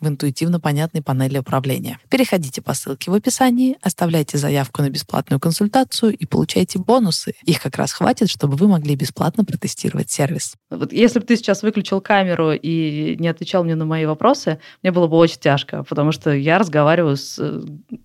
[0.00, 1.98] в интуитивно понятной панели управления.
[2.10, 7.34] Переходите по ссылке в описании, оставляйте заявку на бесплатную консультацию и получайте бонусы.
[7.44, 10.54] Их как раз хватит, чтобы вы могли бесплатно протестировать сервис.
[10.70, 14.92] Вот если бы ты сейчас выключил камеру и не отвечал мне на мои вопросы, мне
[14.92, 17.38] было бы очень тяжко, потому что я разговариваю с...
[17.38, 17.62] Э,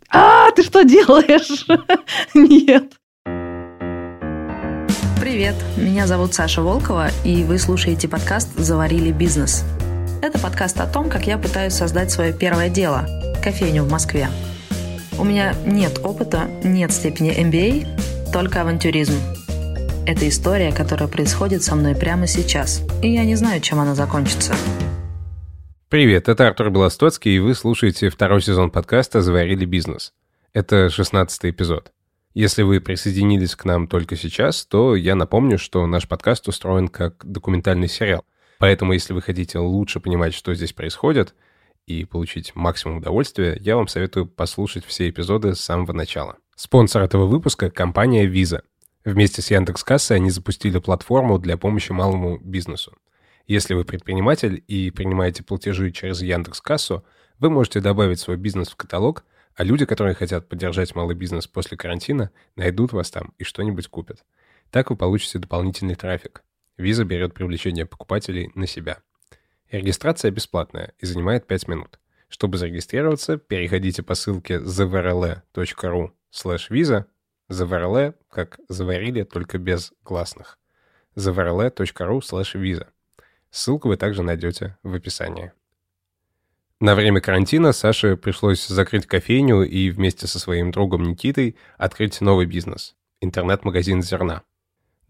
[0.09, 1.65] а, ты что делаешь?
[2.33, 2.93] Нет.
[5.19, 9.63] Привет, меня зовут Саша Волкова, и вы слушаете подкаст «Заварили бизнес».
[10.23, 13.07] Это подкаст о том, как я пытаюсь создать свое первое дело–
[13.43, 14.27] кофейню в Москве.
[15.17, 19.15] У меня нет опыта, нет степени MBA, только авантюризм.
[20.05, 24.53] Это история, которая происходит со мной прямо сейчас, и я не знаю, чем она закончится.
[25.89, 30.13] Привет, это Артур Белостоцкий, и вы слушаете второй сезон подкаста «Заварили бизнес».
[30.53, 31.91] Это шестнадцатый эпизод.
[32.35, 37.25] Если вы присоединились к нам только сейчас, то я напомню, что наш подкаст устроен как
[37.25, 38.23] документальный сериал.
[38.61, 41.33] Поэтому, если вы хотите лучше понимать, что здесь происходит,
[41.87, 46.37] и получить максимум удовольствия, я вам советую послушать все эпизоды с самого начала.
[46.55, 48.61] Спонсор этого выпуска— компания Visa.
[49.03, 52.95] Вместе с Яндекс.Кассой они запустили платформу для помощи малому бизнесу.
[53.47, 57.03] Если вы предприниматель и принимаете платежи через Яндекс.Кассу,
[57.39, 61.77] вы можете добавить свой бизнес в каталог, а люди, которые хотят поддержать малый бизнес после
[61.77, 64.23] карантина, найдут вас там и что-нибудь купят.
[64.69, 66.43] Так вы получите дополнительный трафик.
[66.77, 68.99] Visa берет привлечение покупателей на себя.
[69.69, 71.99] Регистрация бесплатная и занимает 5 минут.
[72.27, 77.05] Чтобы зарегистрироваться, переходите по ссылке zavrl.ru slash visa.
[77.49, 80.57] Zavrl как заварили, только без гласных.
[81.15, 82.87] zavrl.ru slash visa.
[83.49, 85.51] Ссылку вы также найдете в описании.
[86.79, 92.45] На время карантина Саше пришлось закрыть кофейню и вместе со своим другом Никитой открыть новый
[92.45, 94.41] бизнес– интернет-магазин «Зерна».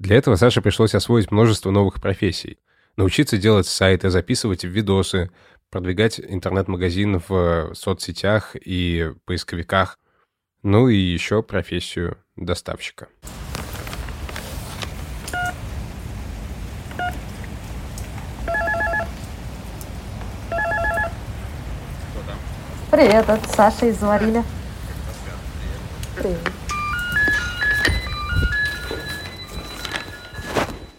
[0.01, 2.57] Для этого Саше пришлось освоить множество новых профессий.
[2.97, 5.29] Научиться делать сайты, записывать видосы,
[5.69, 9.99] продвигать интернет-магазин в соцсетях и поисковиках,
[10.63, 13.09] ну и еще профессию доставщика.
[22.89, 24.43] Привет, это Саша из Варили.
[26.17, 26.60] Привет.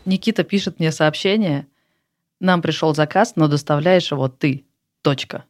[0.04, 1.66] Никита пишет мне сообщение.
[2.40, 4.64] Нам пришел заказ, но доставляешь его ты.
[5.02, 5.44] Точка.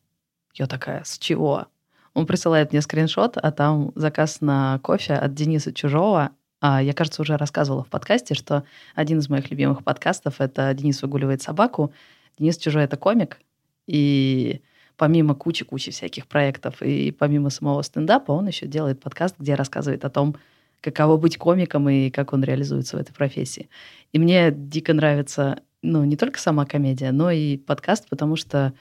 [0.54, 1.66] Я такая, с чего?
[2.14, 6.30] Он присылает мне скриншот, а там заказ на кофе от Дениса Чужого.
[6.60, 8.64] А я, кажется, уже рассказывала в подкасте, что
[8.94, 11.92] один из моих любимых подкастов— это «Денис выгуливает собаку».
[12.38, 13.38] Денис Чужой— это комик,
[13.86, 14.62] и
[14.96, 20.10] помимо кучи-кучи всяких проектов и помимо самого стендапа, он еще делает подкаст, где рассказывает о
[20.10, 20.36] том,
[20.82, 23.70] каково быть комиком и как он реализуется в этой профессии.
[24.12, 28.74] И мне дико нравится, ну, не только сама комедия, но и подкаст, потому что,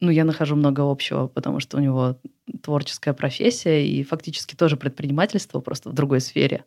[0.00, 2.18] ну, я нахожу много общего, потому что у него
[2.62, 6.64] творческая профессия и фактически тоже предпринимательство, просто в другой сфере.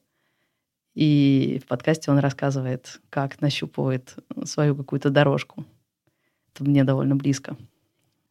[0.93, 4.15] И в подкасте он рассказывает, как нащупывает
[4.45, 5.65] свою какую-то дорожку.
[6.53, 7.57] Это мне довольно близко.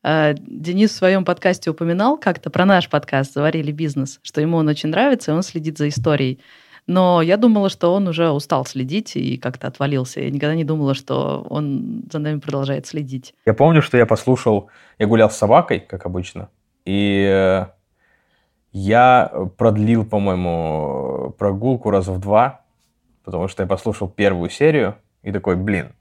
[0.07, 4.69] А, Денис в своем подкасте упоминал как-то про наш подкаст «Заварили бизнес», что ему он
[4.69, 6.41] очень нравится, и он следит за историей.
[6.87, 10.21] Но я думала, что он уже устал следить и как-то отвалился.
[10.21, 13.35] Я никогда не думала, что он за нами продолжает следить.
[13.47, 14.69] Я помню, что я послушал,
[14.99, 16.51] я гулял с собакой, как обычно,
[16.85, 17.67] и э,
[18.73, 22.61] я продлил, по-моему, прогулку раза в два,
[23.25, 25.93] потому что я послушал первую серию и такой, блин,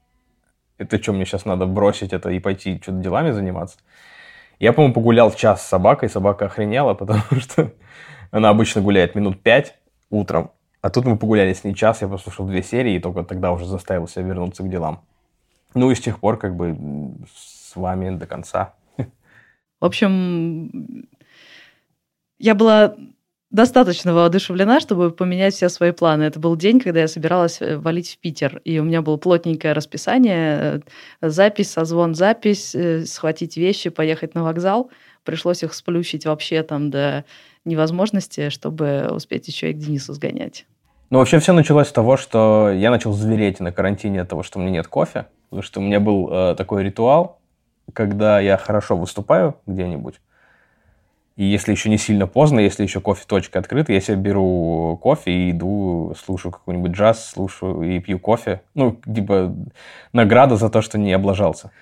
[0.78, 3.78] это что, мне сейчас надо бросить это и пойти что-то делами заниматься?
[4.58, 7.72] Я, по-моему, погулял час с собакой, собака охренела, потому что
[8.30, 9.76] она обычно гуляет минут пять
[10.10, 10.50] утром,
[10.80, 13.64] а тут мы погуляли с ней час, я послушал две серии, и только тогда уже
[13.64, 15.04] заставил себя вернуться к делам.
[15.74, 16.76] Ну и с тех пор как бы
[17.34, 18.74] с вами до конца.
[19.80, 21.08] В общем,
[22.38, 22.94] я была
[23.54, 26.24] достаточно воодушевлена, чтобы поменять все свои планы.
[26.24, 29.74] Это был день, когда я собиралась э, валить в Питер, и у меня было плотненькое
[29.74, 30.82] расписание,
[31.20, 34.90] э, запись, созвон, запись, э, схватить вещи, поехать на вокзал.
[35.22, 37.24] Пришлось их сплющить вообще там до
[37.64, 40.66] невозможности, чтобы успеть еще и к Денису сгонять.
[41.10, 44.58] Ну, вообще все началось с того, что я начал звереть на карантине от того, что
[44.58, 47.38] у меня нет кофе, потому что у меня был э, такой ритуал,
[47.92, 50.16] когда я хорошо выступаю где-нибудь,
[51.36, 55.50] и если еще не сильно поздно, если еще кофе-точка открыта, я себе беру кофе и
[55.50, 58.60] иду, слушаю какой-нибудь джаз, слушаю и пью кофе.
[58.74, 59.52] Ну, типа,
[60.12, 61.72] награда за то, что не облажался.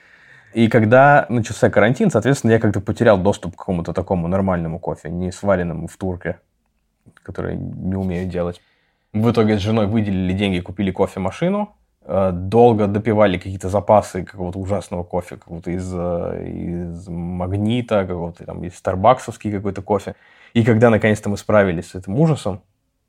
[0.54, 5.31] И когда начался карантин, соответственно, я как-то потерял доступ к какому-то такому нормальному кофе, не
[5.31, 6.38] сваренному в турке,
[7.22, 8.62] который не умею делать.
[9.12, 11.76] В итоге с женой выделили деньги, купили кофемашину,
[12.06, 18.76] долго допивали какие-то запасы какого-то ужасного кофе, какого-то из, э, из магнита, какого-то там из
[18.76, 20.16] старбаксовский какой-то кофе.
[20.52, 22.62] И когда наконец-то мы справились с этим ужасом,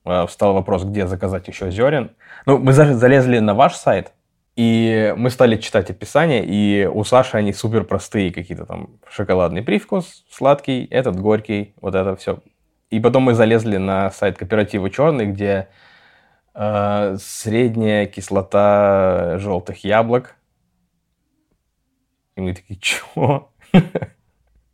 [0.05, 2.11] э, встал вопрос, где заказать еще зерен.
[2.45, 4.13] Ну, мы залезли на ваш сайт,
[4.55, 10.23] и мы стали читать описание, и у Саши они супер простые какие-то там шоколадный привкус,
[10.29, 12.39] сладкий, этот горький, вот это все.
[12.91, 15.67] И потом мы залезли на сайт кооператива Черный, где Э,
[16.55, 20.35] средняя кислота желтых яблок.
[22.35, 23.51] И мы такие, чего?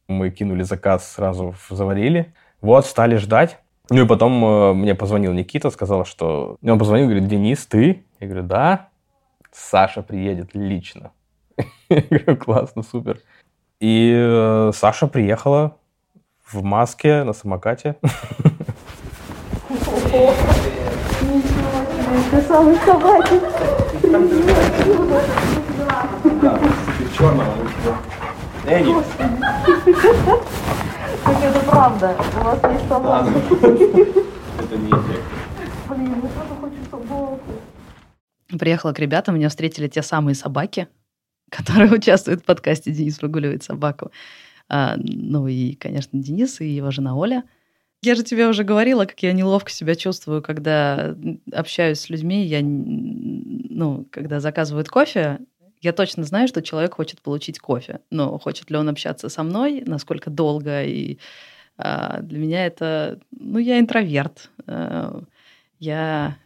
[0.07, 2.33] Мы кинули заказ, сразу заварили.
[2.61, 3.59] Вот, стали ждать.
[3.89, 6.57] Ну и потом э, мне позвонил Никита, сказал, что...
[6.61, 8.03] Он позвонил, говорит, Денис, ты?
[8.19, 8.89] Я говорю, да.
[9.51, 11.11] Саша приедет лично.
[11.89, 13.21] Я говорю, классно, супер.
[13.79, 15.77] И э, Саша приехала
[16.45, 17.95] в маске на самокате.
[22.31, 23.41] Ты самый собаки.
[27.17, 27.55] Черного
[28.67, 28.95] Эни.
[31.23, 32.15] Так это правда.
[32.39, 33.31] У вас есть собака.
[34.59, 34.89] Это не
[35.89, 37.39] Блин, я тоже хочу собаку.
[38.59, 40.87] Приехала к ребятам, меня встретили те самые собаки,
[41.49, 44.11] которые участвуют в подкасте «Денис прогуливает собаку».
[44.67, 47.43] А, ну и, конечно, Денис и его жена Оля–
[48.01, 51.15] я же тебе уже говорила, как я неловко себя чувствую, когда
[51.51, 52.45] общаюсь с людьми.
[52.45, 55.39] Я, ну, когда заказывают кофе,
[55.81, 57.99] я точно знаю, что человек хочет получить кофе.
[58.09, 60.83] Но хочет ли он общаться со мной, насколько долго.
[60.83, 61.19] И
[61.77, 63.19] а, для меня это...
[63.31, 64.49] Ну, я интроверт.
[64.65, 65.21] А,
[65.79, 66.37] я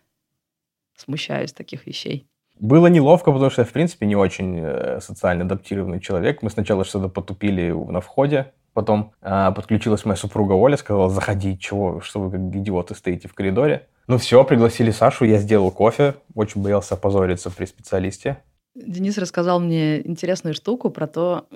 [0.96, 2.26] смущаюсь таких вещей.
[2.60, 6.44] Было неловко, потому что я, в принципе, не очень э, социально адаптированный человек.
[6.44, 12.02] Мы сначала что-то потупили на входе, Потом э, подключилась моя супруга Оля, сказала, заходи, чего,
[12.02, 13.88] что вы как идиоты стоите в коридоре.
[14.08, 18.40] Ну все, пригласили Сашу, я сделал кофе, очень боялся опозориться при специалисте.
[18.76, 21.48] Денис рассказал мне интересную штуку про то,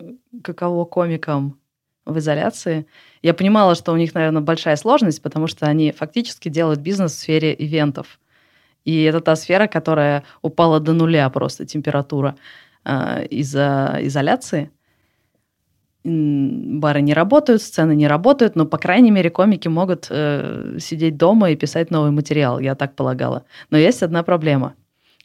[0.44, 1.60] каково комикам
[2.06, 2.86] в изоляции.
[3.22, 7.16] Я понимала, что у них, наверное, большая сложность, потому что они фактически делают бизнес в
[7.16, 8.20] сфере ивентов.
[8.86, 12.38] И это та сфера, которая упала до нуля просто температура
[12.86, 14.72] э, из-за изоляции
[16.04, 21.52] бары не работают, сцены не работают, но, по крайней мере, комики могут э, сидеть дома
[21.52, 23.44] и писать новый материал, я так полагала.
[23.70, 24.76] Но есть одна проблема.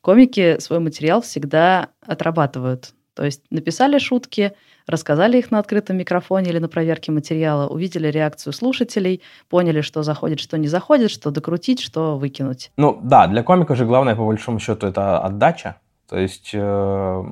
[0.01, 2.95] Комики свой материал всегда отрабатывают.
[3.15, 4.53] То есть написали шутки,
[4.87, 10.41] рассказали их на открытом микрофоне или на проверке материала, увидели реакцию слушателей, поняли, что заходит,
[10.41, 12.73] что не заходит, что докрутить, что выкинуть.
[12.77, 15.77] Ну да, для комика же главное, по большому счету, это отдача.
[16.09, 17.23] То есть э,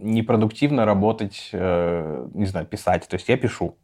[0.00, 3.06] непродуктивно работать, э, не знаю, писать.
[3.08, 3.76] То есть я пишу.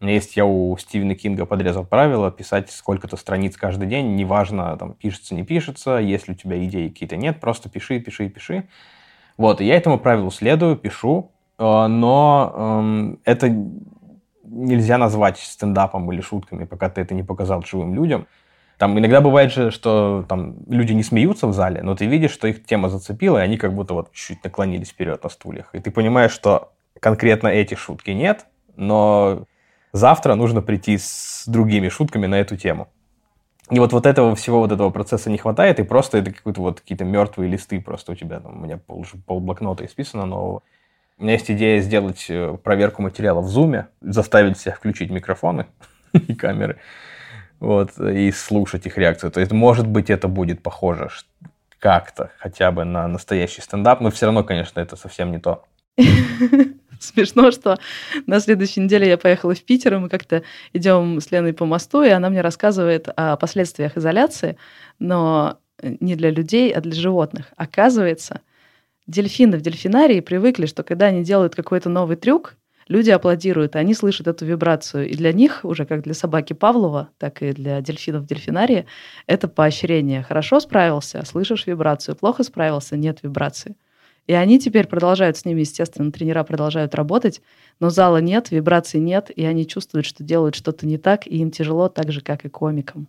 [0.00, 4.94] Меня есть, я у Стивена Кинга подрезал правило писать сколько-то страниц каждый день, неважно, там,
[4.94, 8.66] пишется, не пишется, если у тебя идеи какие-то нет, просто пиши, пиши, пиши.
[9.36, 13.54] Вот, и я этому правилу следую, пишу, э, но эм, это
[14.42, 18.26] нельзя назвать стендапом или шутками, пока ты это не показал живым людям.
[18.80, 22.48] Там иногда бывает же, что там люди не смеются в зале, но ты видишь, что
[22.48, 25.68] их тема зацепила, и они как будто вот чуть наклонились вперед на стульях.
[25.74, 28.46] И ты понимаешь, что конкретно эти шутки нет,
[28.76, 29.44] но
[29.92, 32.88] завтра нужно прийти с другими шутками на эту тему.
[33.68, 36.80] И вот, вот этого всего вот этого процесса не хватает, и просто это какие-то вот
[36.80, 40.62] какие-то мертвые листы просто у тебя там, у меня пол, пол блокнота исписано нового.
[41.18, 45.66] У меня есть идея сделать э, проверку материала в зуме, заставить всех включить микрофоны
[46.14, 46.78] и камеры,
[47.60, 49.30] вот, и слушать их реакцию.
[49.30, 51.10] То есть, может быть, это будет похоже
[51.78, 55.64] как-то хотя бы на настоящий стендап, но все равно, конечно, это совсем не то.
[57.00, 57.78] Смешно, что
[58.26, 60.42] на следующей неделе я поехала в Питер, и мы как-то
[60.74, 64.58] идем с Леной по мосту, и она мне рассказывает о последствиях изоляции,
[64.98, 67.46] но не для людей, а для животных.
[67.56, 68.42] Оказывается,
[69.06, 72.56] дельфины в дельфинарии привыкли, что когда они делают какой-то новый трюк,
[72.90, 75.08] Люди аплодируют, они слышат эту вибрацию.
[75.08, 78.84] И для них, уже как для собаки Павлова, так и для дельфинов в дельфинарии,
[79.28, 80.24] это поощрение.
[80.24, 82.16] Хорошо справился, слышишь вибрацию.
[82.16, 83.76] Плохо справился, нет вибрации.
[84.26, 87.42] И они теперь продолжают с ними, естественно, тренера продолжают работать,
[87.78, 91.52] но зала нет, вибраций нет, и они чувствуют, что делают что-то не так, и им
[91.52, 93.06] тяжело так же, как и комикам.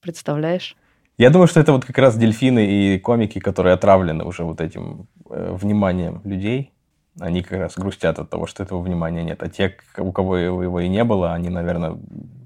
[0.00, 0.74] Представляешь?
[1.18, 5.06] Я думаю, что это вот как раз дельфины и комики, которые отравлены уже вот этим
[5.28, 6.72] э, вниманием людей.
[7.20, 9.42] Они как раз грустят от того, что этого внимания нет.
[9.42, 11.98] А те, у кого его и не было, они, наверное,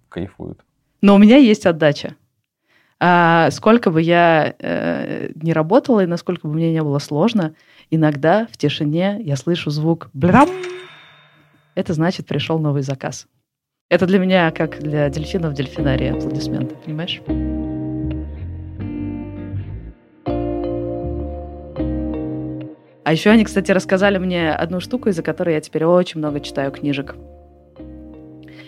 [0.08, 0.60] кайфуют.
[1.00, 2.16] Но у меня есть отдача.
[3.00, 7.54] А сколько бы я э, не работала и насколько бы мне не было сложно,
[7.90, 10.48] иногда в тишине я слышу звук «блям».
[11.74, 13.26] Это значит, пришел новый заказ.
[13.90, 17.20] Это для меня, как для дельфинов дельфинария, аплодисменты, понимаешь?
[23.04, 26.70] А еще они, кстати, рассказали мне одну штуку, из-за которой я теперь очень много читаю
[26.70, 27.16] книжек.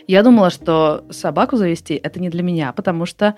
[0.07, 3.37] Я думала, что собаку завести это не для меня, потому что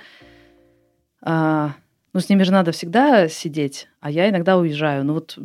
[1.23, 1.75] а,
[2.17, 5.05] ну, с ними же надо всегда сидеть, а я иногда уезжаю.
[5.05, 5.39] Ну вот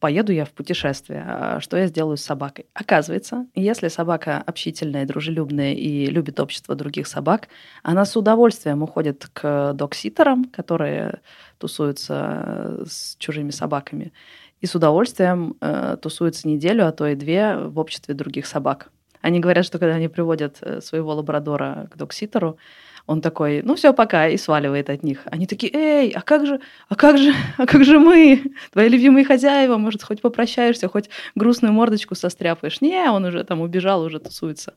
[0.00, 2.66] поеду я в путешествие, а что я сделаю с собакой?
[2.74, 7.46] Оказывается, если собака общительная, дружелюбная и любит общество других собак,
[7.84, 11.20] она с удовольствием уходит к докситерам, которые
[11.58, 14.12] тусуются с чужими собаками
[14.60, 18.90] и с удовольствием э, тусуются неделю, а то и две в обществе других собак.
[19.20, 22.58] Они говорят, что когда они приводят э, своего лабрадора к докситеру,
[23.06, 25.22] он такой, ну все, пока, и сваливает от них.
[25.24, 29.24] Они такие, эй, а как же, а как же, а как же мы, твои любимые
[29.24, 32.80] хозяева, может, хоть попрощаешься, хоть грустную мордочку состряпаешь.
[32.82, 34.74] Не, он уже там убежал, уже тусуется.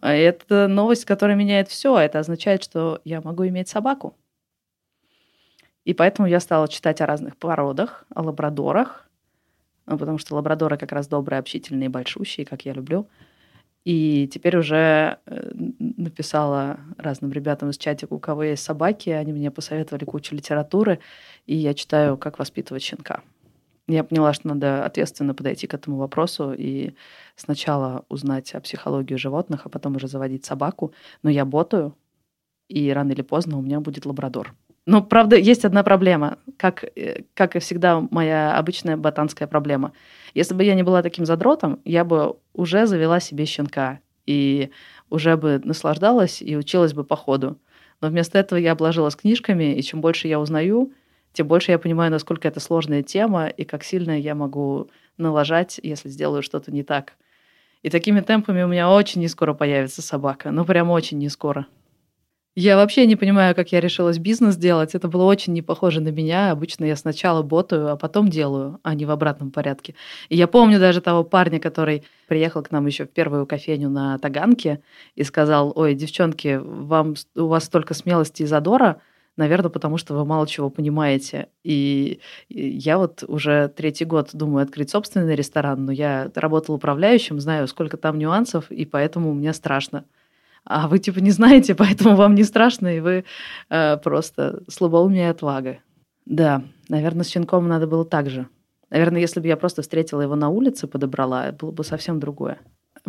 [0.00, 1.98] А это новость, которая меняет все.
[1.98, 4.16] Это означает, что я могу иметь собаку.
[5.84, 9.08] И поэтому я стала читать о разных породах, о лабрадорах,
[9.86, 13.08] ну, потому что лабрадоры как раз добрые, общительные, большущие, как я люблю.
[13.84, 19.50] И теперь уже э, написала разным ребятам из чатика, у кого есть собаки, они мне
[19.50, 21.00] посоветовали кучу литературы,
[21.46, 23.22] и я читаю «Как воспитывать щенка».
[23.88, 26.94] Я поняла, что надо ответственно подойти к этому вопросу и
[27.34, 30.94] сначала узнать о психологии животных, а потом уже заводить собаку.
[31.24, 31.96] Но я ботаю,
[32.68, 34.54] и рано или поздно у меня будет лабрадор.
[34.84, 39.92] Но, правда, есть одна проблема, как, э, как и всегда моя обычная ботанская проблема.
[40.34, 44.70] Если бы я не была таким задротом, я бы уже завела себе щенка и
[45.08, 47.58] уже бы наслаждалась и училась бы по ходу.
[48.00, 50.92] Но вместо этого я обложилась книжками, и чем больше я узнаю,
[51.32, 56.08] тем больше я понимаю, насколько это сложная тема и как сильно я могу налажать, если
[56.08, 57.14] сделаю что-то не так.
[57.82, 60.50] И такими темпами у меня очень не скоро появится собака.
[60.50, 61.66] Ну, прям очень не скоро.
[62.54, 64.94] Я вообще не понимаю, как я решилась бизнес делать.
[64.94, 66.50] Это было очень не похоже на меня.
[66.50, 69.94] Обычно я сначала ботаю, а потом делаю, а не в обратном порядке.
[70.28, 74.18] И я помню даже того парня, который приехал к нам еще в первую кофейню на
[74.18, 74.82] Таганке
[75.14, 79.00] и сказал, ой, девчонки, вам, у вас столько смелости и задора,
[79.38, 81.48] наверное, потому что вы мало чего понимаете.
[81.64, 87.66] И я вот уже третий год думаю открыть собственный ресторан, но я работал управляющим, знаю,
[87.66, 90.04] сколько там нюансов, и поэтому мне страшно
[90.64, 93.24] а вы типа не знаете, поэтому вам не страшно, и вы
[93.70, 95.78] э, просто слабоумие и отвага.
[96.26, 98.46] Да, наверное, с щенком надо было так же.
[98.90, 102.58] Наверное, если бы я просто встретила его на улице, подобрала, было бы совсем другое.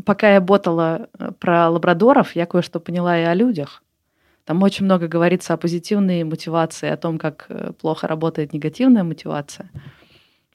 [0.06, 3.84] Пока я ботала э, про лабрадоров, я кое-что поняла и о людях.
[4.46, 9.70] Там очень много говорится о позитивной мотивации, о том, как э, плохо работает негативная мотивация.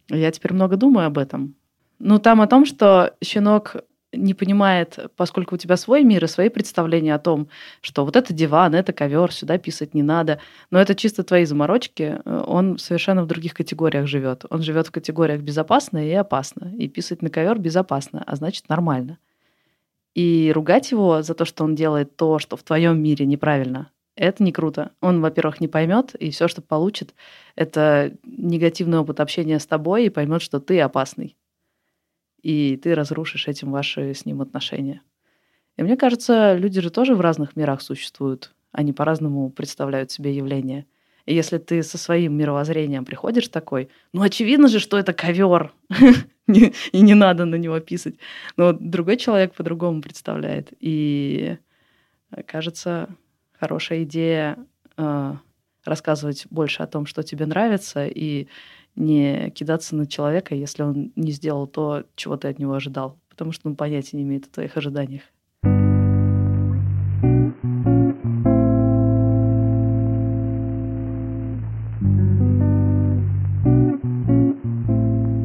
[0.09, 1.55] Я теперь много думаю об этом.
[1.99, 3.77] Ну, там о том, что щенок
[4.19, 7.49] не понимает, поскольку у тебя свой мир и свои представления о том,
[7.81, 12.21] что вот это диван, это ковер, сюда писать не надо, но это чисто твои заморочки,
[12.25, 14.45] э, он совершенно в других категориях живет.
[14.51, 19.19] Он живет в категориях безопасно и опасно, и писать на ковер безопасно, а значит нормально.
[20.15, 24.43] И ругать его за то, что он делает то, что в твоем мире неправильно, это
[24.43, 24.91] не круто.
[25.01, 27.15] Он, во-первых, не поймет, и все, что получит,
[27.55, 31.38] это негативный опыт общения с тобой и поймет, что ты опасный
[32.43, 35.03] и ты разрушишь этим ваши с ним отношения.
[35.77, 38.55] И мне кажется, люди же тоже в разных мирах существуют.
[38.73, 40.87] Они по-разному представляют себе явления.
[41.25, 45.73] И если ты со своим мировоззрением приходишь такой, ну, очевидно же, что это ковер,
[46.49, 48.15] и не надо на него писать.
[48.57, 50.73] Но другой человек по-другому представляет.
[50.81, 51.59] И
[52.47, 53.09] кажется,
[53.59, 54.59] хорошая идея
[54.97, 55.35] э,
[55.85, 58.49] рассказывать больше о том, что тебе нравится, и
[58.99, 63.53] не кидаться на человека, если он не сделал то, чего ты от него ожидал, потому
[63.53, 65.23] что он понятия не имеет о твоих ожиданиях.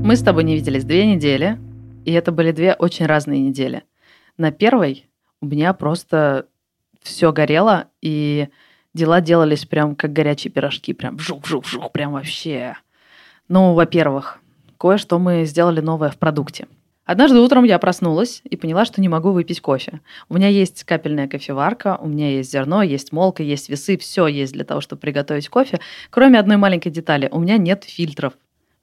[0.06, 1.58] Мы с тобой не виделись две недели,
[2.06, 3.84] и это были две очень разные недели.
[4.38, 5.08] на первой
[5.42, 6.48] у меня просто
[7.02, 8.50] все горело, и
[8.94, 12.78] дела делались прям как горячие пирожки, прям вжух-вжух-вжух, прям вообще.
[13.50, 14.40] Ну, во-первых,
[14.78, 16.68] кое-что мы сделали новое в продукте.
[17.06, 20.00] Однажды утром я проснулась и поняла, что не могу выпить кофе.
[20.30, 24.54] У меня есть капельная кофеварка, у меня есть зерно, есть молка, есть весы, все есть
[24.54, 25.82] для того, чтобы приготовить кофе.
[26.10, 28.34] Кроме одной маленькой детали, у меня нет фильтров.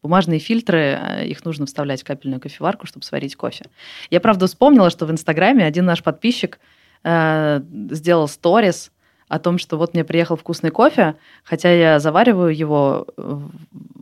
[0.02, 3.66] Бумажные фильтры, э, их нужно вставлять в капельную кофеварку, чтобы сварить кофе.
[4.10, 6.58] Я, правда, вспомнила, что в Инстаграме один наш подписчик
[7.04, 8.92] э, сделал сторис
[9.28, 13.06] о том, что вот мне приехал вкусный кофе, хотя я завариваю его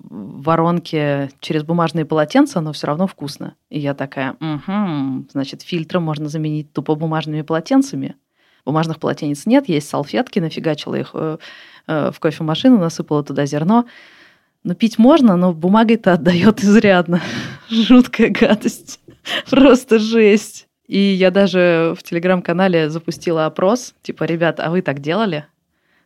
[0.09, 3.55] воронке через бумажные полотенца, но все равно вкусно.
[3.69, 8.17] И я такая, угу, значит, фильтры можно заменить тупо бумажными полотенцами.
[8.65, 11.38] Бумажных полотенец нет, есть салфетки, нафигачила их э,
[11.87, 13.87] э, в кофемашину, насыпала туда зерно.
[14.65, 17.23] Ну, пить можно, но бумагой-то отдает изрядно.
[17.71, 19.00] Жуткая гадость.
[19.50, 20.67] Просто жесть.
[20.87, 25.47] И я даже в телеграм-канале запустила опрос, типа, ребят, а вы так делали?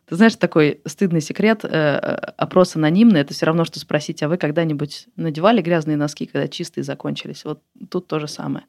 [0.05, 1.97] Ты знаешь, такой стыдный секрет, э,
[2.37, 6.83] опрос анонимный, это все равно, что спросить, а вы когда-нибудь надевали грязные носки, когда чистые
[6.83, 7.45] закончились?
[7.45, 8.65] Вот тут то же самое.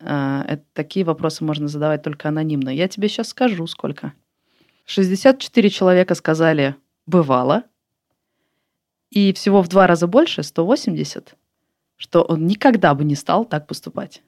[0.00, 2.70] Э, это, такие вопросы можно задавать только анонимно.
[2.70, 4.14] Я тебе сейчас скажу, сколько.
[4.86, 6.76] 64 человека сказали
[7.06, 7.64] «бывало»,
[9.14, 11.36] и всего в два раза больше, 180,
[11.96, 14.22] что он никогда бы не стал так поступать.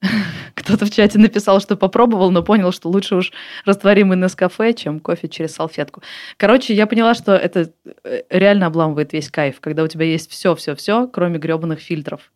[0.54, 3.32] Кто-то в чате написал, что попробовал, но понял, что лучше уж
[3.64, 6.02] растворимый Нескафе, чем кофе через салфетку.
[6.36, 7.72] Короче, я поняла, что это
[8.04, 12.30] э, реально обламывает весь кайф, когда у тебя есть все-все-все, кроме гребаных фильтров.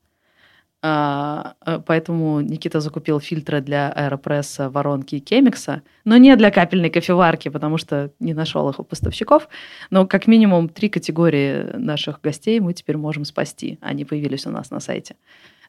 [0.83, 6.89] А, э, поэтому Никита закупил фильтры для аэропресса, воронки и кемикса, но не для капельной
[6.89, 9.49] кофеварки, потому что не нашел их у поставщиков.
[9.91, 13.79] Но как минимум три категории наших гостей мы теперь можем спасти.
[13.83, 15.17] Они появились у нас на сайте.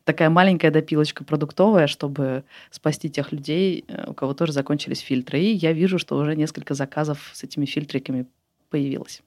[0.03, 5.39] Такая маленькая допилочка продуктовая, чтобы спасти тех людей, э, у кого тоже закончились фильтры.
[5.39, 8.25] И я вижу, что уже несколько заказов с этими фильтриками
[8.70, 9.22] появилось.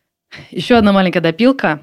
[0.50, 1.80] Еще одна маленькая допилка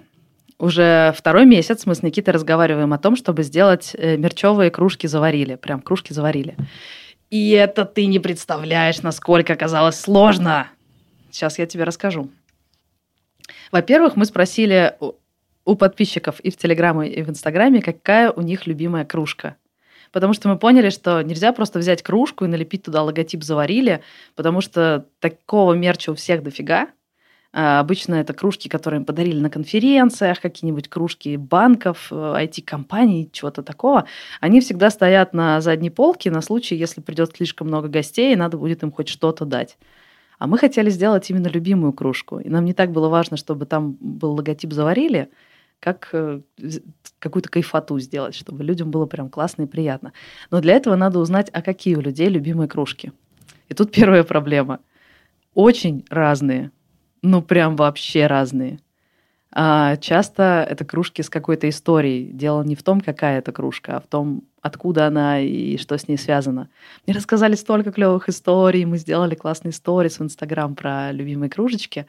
[0.59, 5.55] уже второй месяц мы с Никитой разговариваем о том, чтобы сделать э, мерчевые кружки заварили.
[5.55, 6.55] Прям кружки заварили.
[7.29, 10.69] И это ты не представляешь, насколько оказалось сложно.
[11.29, 12.31] Сейчас я тебе расскажу.
[13.71, 14.95] Во-первых, мы спросили
[15.67, 19.57] у подписчиков и в Телеграме, и в Инстаграме, какая у них любимая кружка.
[20.13, 24.01] Потому что мы поняли, что нельзя просто взять кружку и налепить туда логотип «Заварили»,
[24.35, 26.87] потому что такого мерча у всех дофига.
[27.51, 33.61] А, обычно это кружки, которые им подарили на конференциях, какие-нибудь кружки банков, IT-компаний, э, чего-то
[33.61, 34.05] такого.
[34.39, 38.57] Они всегда стоят на задней полке на случай, если придет слишком много гостей, и надо
[38.57, 39.77] будет им хоть что-то дать.
[40.39, 42.39] А мы хотели сделать именно любимую кружку.
[42.39, 45.29] И нам не так было важно, чтобы там был логотип «Заварили»,
[45.79, 46.41] как э,
[47.19, 50.13] какую-то кайфоту сделать, чтобы людям было прям классно и приятно.
[50.51, 53.11] Но для этого надо узнать, а какие у людей любимые кружки.
[53.69, 54.79] И тут первая проблема.
[55.53, 56.71] Очень разные
[57.21, 58.79] ну прям вообще разные.
[59.51, 62.31] А часто это кружки с какой-то историей.
[62.31, 66.07] Дело не в том, какая это кружка, а в том, откуда она и что с
[66.07, 66.69] ней связано.
[67.05, 72.05] Мне рассказали столько клевых историй, мы сделали классные сторис в Инстаграм про любимые кружечки.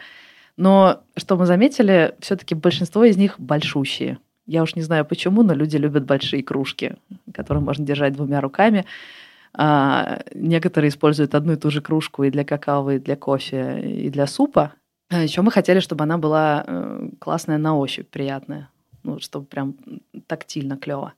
[0.59, 4.18] Но что мы заметили, все-таки большинство из них большущие.
[4.44, 6.97] Я уж не знаю почему, но люди любят большие кружки,
[7.33, 8.85] которые можно держать двумя руками.
[9.55, 14.11] А некоторые используют одну и ту же кружку и для какао, и для кофе, и
[14.11, 14.73] для супа.
[15.11, 18.68] А еще мы хотели, чтобы она была э, классная на ощупь, приятная.
[19.05, 19.77] Ну, чтобы прям
[20.27, 21.12] тактильно клево.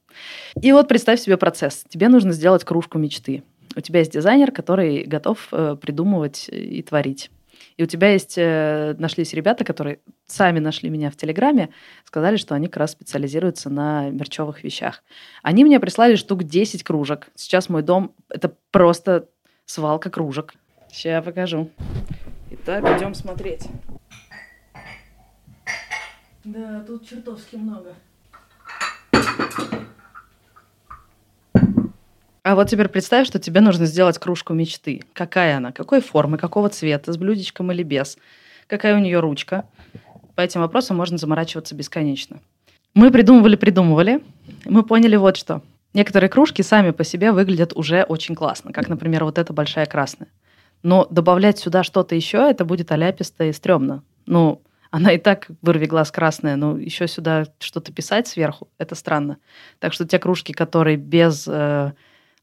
[0.61, 1.85] И вот представь себе процесс.
[1.88, 3.42] Тебе нужно сделать кружку мечты.
[3.74, 7.31] У тебя есть дизайнер, который готов э, придумывать и творить.
[7.81, 11.71] И у тебя есть, э, нашлись ребята, которые сами нашли меня в Телеграме,
[12.05, 15.03] сказали, что они как раз специализируются на мерчевых вещах.
[15.43, 17.29] Они мне прислали штук 10 кружек.
[17.35, 19.31] Сейчас мой дом— это просто
[19.64, 20.53] свалка кружек.
[20.90, 21.71] Сейчас я покажу.
[22.51, 23.66] Итак, идем смотреть.
[26.45, 27.95] Да, тут чертовски много.
[32.42, 35.03] А вот теперь представь, что тебе нужно сделать кружку мечты.
[35.12, 35.72] Какая она?
[35.72, 36.38] Какой формы?
[36.38, 37.12] Какого цвета?
[37.12, 38.16] С блюдечком или без?
[38.66, 39.66] Какая у нее ручка?
[40.37, 42.40] По этим вопросам можно заморачиваться бесконечно.
[42.94, 44.22] Мы придумывали-придумывали.
[44.64, 45.62] Мы поняли вот что.
[45.92, 50.29] Некоторые кружки сами по себе выглядят уже очень классно, как, например, вот эта большая красная.
[50.83, 54.03] Но добавлять сюда что-то еще, это будет аляписто и стрёмно.
[54.24, 59.38] Ну, она и так вырви глаз красная, но еще сюда что-то писать сверху, это странно.
[59.79, 61.92] Так что те кружки, которые без э,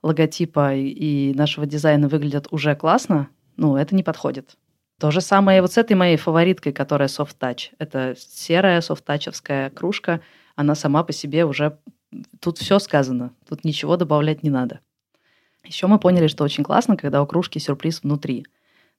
[0.04, 4.58] логотипа и нашего дизайна выглядят уже классно, ну, это не подходит.
[5.00, 7.70] То же самое вот с этой моей фавориткой, которая soft touch.
[7.78, 10.22] Это серая софт-тачевская кружка.
[10.56, 11.78] Она сама по себе уже
[12.40, 14.80] тут все сказано, тут ничего добавлять не надо.
[15.64, 18.46] Еще мы поняли, что очень классно, когда у кружки сюрприз внутри.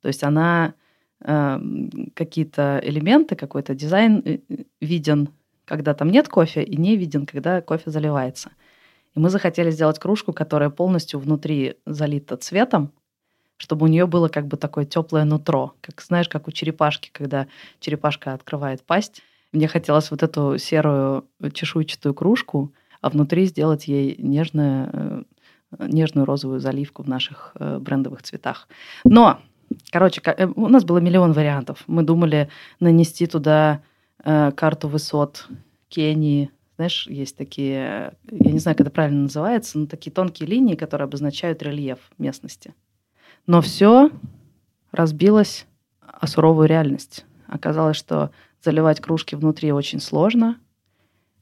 [0.03, 0.75] То есть она
[1.21, 1.59] э,
[2.15, 4.39] какие-то элементы, какой-то дизайн э,
[4.81, 5.31] виден,
[5.65, 8.51] когда там нет кофе, и не виден, когда кофе заливается.
[9.15, 12.93] И мы захотели сделать кружку, которая полностью внутри залита цветом,
[13.57, 17.49] чтобы у нее было как бы такое теплое нутро, как знаешь, как у черепашки, когда
[17.81, 19.23] черепашка открывает пасть.
[19.53, 25.23] Мне хотелось вот эту серую чешуйчатую кружку, а внутри сделать ей нежное, э,
[25.89, 28.69] нежную розовую заливку в наших э, брендовых цветах.
[29.05, 29.41] Но,
[29.91, 31.83] короче, э, у нас было миллион вариантов.
[31.87, 32.49] Мы думали
[32.81, 33.83] нанести туда
[34.25, 35.47] карту высот
[35.89, 40.77] Кении, знаешь, есть такие, я не знаю, как это правильно называется, но такие тонкие линии,
[40.77, 42.73] которые обозначают рельеф местности.
[43.49, 44.13] Но все
[44.93, 45.67] разбилось
[46.01, 47.27] о суровую реальность.
[47.49, 48.31] Оказалось, что
[48.63, 50.61] заливать кружки внутри очень сложно.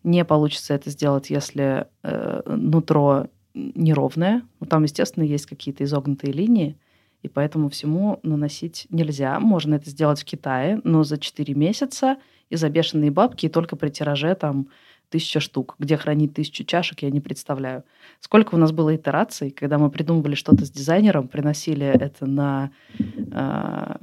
[0.05, 4.43] Не получится это сделать, если э, нутро неровное.
[4.61, 6.79] Ну, там, естественно, есть какие-то изогнутые линии,
[7.23, 9.39] и поэтому всему наносить нельзя.
[9.39, 12.17] Можно это сделать в Китае, но за 4 месяца
[12.49, 14.69] и за бешеные бабки, и только при тираже там
[15.09, 15.77] тысяча штук.
[15.79, 17.85] Где хранить тысячу чашек, я не представляю.
[18.21, 23.97] Сколько у нас было итераций, когда мы придумывали что-то с дизайнером, приносили это на, э,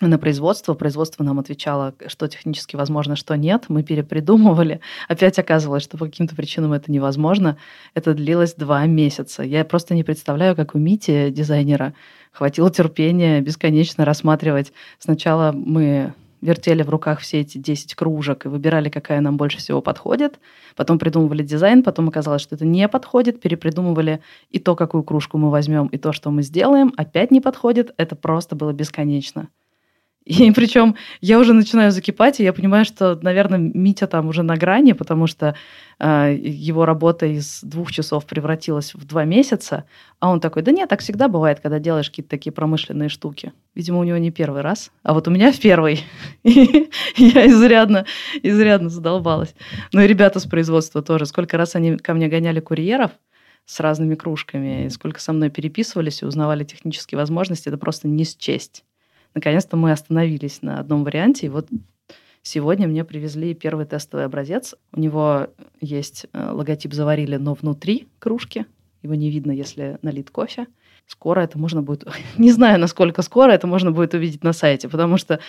[0.00, 0.74] на производство.
[0.74, 3.64] Производство нам отвечало, что технически возможно, что нет.
[3.68, 4.80] Мы перепридумывали.
[5.08, 7.58] Опять оказывалось, что по каким-то причинам это невозможно.
[7.94, 9.42] Это длилось два месяца.
[9.42, 11.94] Я просто не представляю, как у Мити, дизайнера,
[12.32, 14.72] хватило терпения бесконечно рассматривать.
[14.98, 19.80] Сначала мы вертели в руках все эти 10 кружек и выбирали, какая нам больше всего
[19.80, 20.38] подходит.
[20.76, 23.40] Потом придумывали дизайн, потом оказалось, что это не подходит.
[23.40, 26.92] Перепридумывали и то, какую кружку мы возьмем, и то, что мы сделаем.
[26.96, 27.94] Опять не подходит.
[27.96, 29.48] Это просто было бесконечно.
[30.30, 34.56] И причем я уже начинаю закипать, и я понимаю, что, наверное, Митя там уже на
[34.56, 35.56] грани, потому что
[35.98, 39.86] э, его работа из двух часов превратилась в два месяца,
[40.20, 43.52] а он такой, да нет, так всегда бывает, когда делаешь какие-то такие промышленные штуки.
[43.74, 46.04] Видимо, у него не первый раз, а вот у меня в первый.
[46.44, 48.06] И я изрядно,
[48.40, 49.56] изрядно задолбалась.
[49.92, 51.26] Ну и ребята с производства тоже.
[51.26, 53.10] Сколько раз они ко мне гоняли курьеров,
[53.66, 58.24] с разными кружками, и сколько со мной переписывались и узнавали технические возможности, это просто не
[58.24, 58.84] счесть
[59.34, 61.68] наконец-то мы остановились на одном варианте, и вот
[62.42, 64.74] сегодня мне привезли первый тестовый образец.
[64.92, 65.48] У него
[65.80, 68.66] есть э, логотип «Заварили», но внутри кружки.
[69.02, 70.66] Его не видно, если налит кофе.
[71.06, 72.06] Скоро это можно будет...
[72.38, 75.40] Не знаю, насколько скоро это можно будет увидеть на сайте, потому что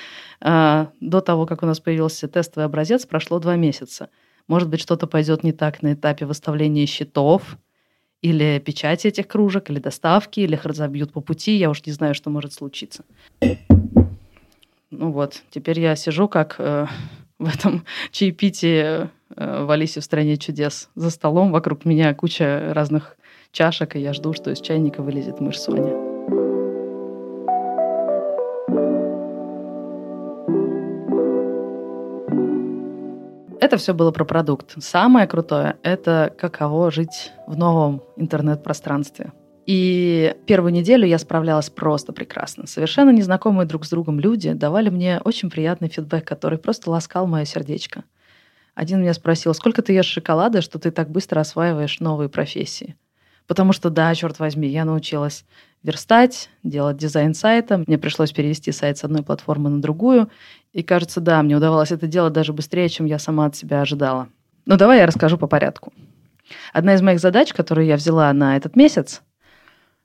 [0.42, 4.10] э, до того, как у нас появился тестовый образец, прошло два месяца.
[4.48, 7.58] Может быть, что-то пойдет не так на этапе выставления счетов,
[8.22, 11.56] или печати этих кружек, или доставки, или их разобьют по пути.
[11.56, 13.04] Я уж не знаю, что может случиться.
[14.92, 16.86] Ну вот, теперь я сижу как э,
[17.40, 21.52] в этом чаепитии э, в Алисе в стране чудес за столом.
[21.52, 23.18] Вокруг меня куча разных
[23.52, 26.11] чашек, и я жду, что из чайника вылезет мышь Соня.
[33.72, 34.74] Это все было про продукт.
[34.84, 39.32] Самое крутое– это каково жить в новом интернет-пространстве.
[39.66, 42.68] И первую неделю я справлялась просто прекрасно.
[42.68, 47.46] Совершенно незнакомые друг с другом люди давали мне очень приятный фидбэк, который просто ласкал мое
[47.46, 48.04] сердечко.
[48.76, 52.98] Один меня спросил, сколько ты ешь шоколада, что ты так быстро осваиваешь новые профессии?
[53.48, 55.46] Потому что, да, черт возьми, я научилась
[55.84, 57.84] верстать, делать дизайн сайта.
[57.88, 60.30] Мне пришлось перевести сайт с одной платформы на другую.
[60.74, 64.30] И кажется, да, мне удавалось это делать даже быстрее, чем я сама от себя ожидала.
[64.66, 65.92] Но давай я расскажу по порядку.
[66.74, 69.22] Одна из моих задач, которую я взяла на этот месяц,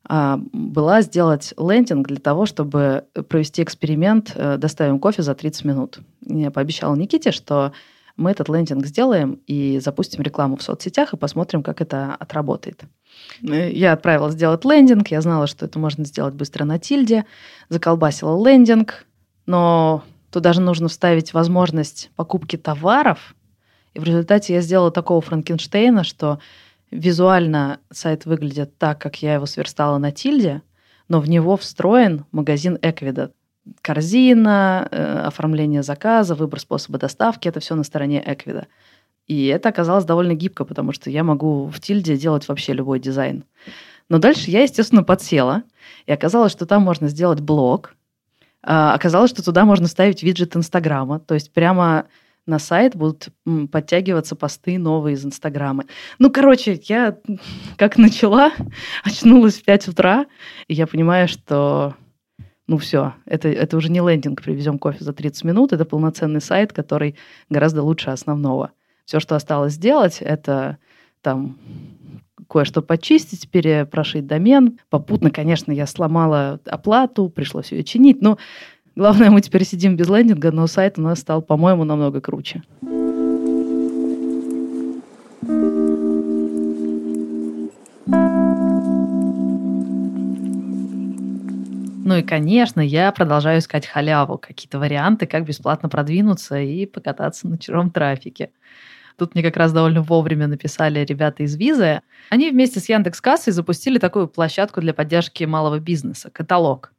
[0.08, 5.98] а, была сделать лендинг для того, чтобы провести эксперимент э, «Доставим кофе за 30 минут».
[6.24, 7.72] Я пообещала Никите, что
[8.16, 12.84] мы этот лендинг сделаем и запустим рекламу в соцсетях и посмотрим, как это отработает.
[13.42, 17.24] Э, я отправилась сделать лендинг, я знала, что это можно сделать быстро на тильде,
[17.68, 19.06] заколбасила лендинг,
[19.46, 20.04] но
[20.36, 23.34] Туда же нужно вставить возможность покупки товаров.
[23.94, 26.40] И в результате я сделала такого Франкенштейна, что
[26.90, 30.60] визуально сайт выглядит так, как я его сверстала на тильде,
[31.08, 33.30] но в него встроен магазин Эквида.
[33.80, 38.66] Корзина, э, оформление заказа, выбор способа доставки– это все на стороне Эквида.
[39.26, 43.44] И это оказалось довольно гибко, потому что я могу в тильде делать вообще любой дизайн.
[44.08, 45.64] Но дальше я, естественно, подсела,
[46.06, 47.94] и оказалось, что там можно сделать блог,
[48.62, 52.06] а, оказалось, что туда можно ставить виджет Инстаграма, то есть прямо
[52.46, 53.28] на сайт будут
[53.72, 55.84] подтягиваться посты новые из Инстаграма.
[56.20, 57.18] Ну, короче, я
[57.76, 58.52] как начала,
[59.04, 60.26] очнулась в 5 утра,
[60.68, 61.96] и я понимаю, что
[62.68, 66.72] ну все, это, это уже не лендинг «Привезем кофе за 30 минут», это полноценный сайт,
[66.72, 67.16] который
[67.48, 68.72] гораздо лучше основного.
[69.06, 70.78] Все, что осталось сделать, это
[71.22, 71.56] там
[72.48, 74.80] кое-что почистить, перепрошить домен.
[74.90, 78.20] Попутно, конечно, я сломала оплату, пришлось ее чинить.
[78.20, 78.36] Но
[78.96, 82.64] главное, мы теперь сидим без лендинга, но сайт у нас стал, по-моему, намного круче.
[92.08, 97.58] Ну и, конечно, я продолжаю искать халяву, какие-то варианты, как бесплатно продвинуться и покататься на
[97.58, 98.50] чужом трафике.
[99.16, 102.02] Тут мне как раз довольно вовремя написали ребята из Визы.
[102.30, 106.92] Они вместе с Яндекс.Кассой запустили такую площадку для поддержки малого бизнеса– каталог.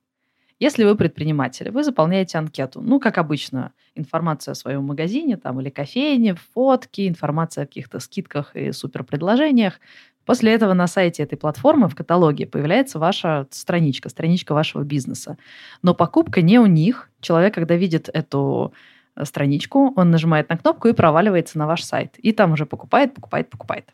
[0.60, 2.82] Если вы предприниматель, вы заполняете анкету.
[2.82, 8.56] Ну, как обычно, информация о своем магазине там, или кофейне, фотки, информация о каких-то скидках
[8.56, 9.80] и суперпредложениях.
[10.26, 15.38] После этого на сайте этой платформы в каталоге появляется ваша страничка, страничка вашего бизнеса.
[15.84, 17.12] Но покупка не у них.
[17.22, 18.74] Человек, когда видит эту
[19.24, 22.18] страничку, он нажимает на кнопку и проваливается на ваш сайт.
[22.18, 23.90] И там уже покупает, покупает, покупает.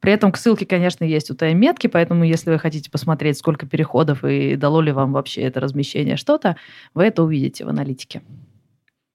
[0.00, 4.24] При этом к ссылке, конечно, есть у тайм-метки, поэтому если вы хотите посмотреть, сколько переходов
[4.24, 6.56] и дало ли вам вообще это размещение что-то,
[6.92, 8.22] вы это увидите в аналитике.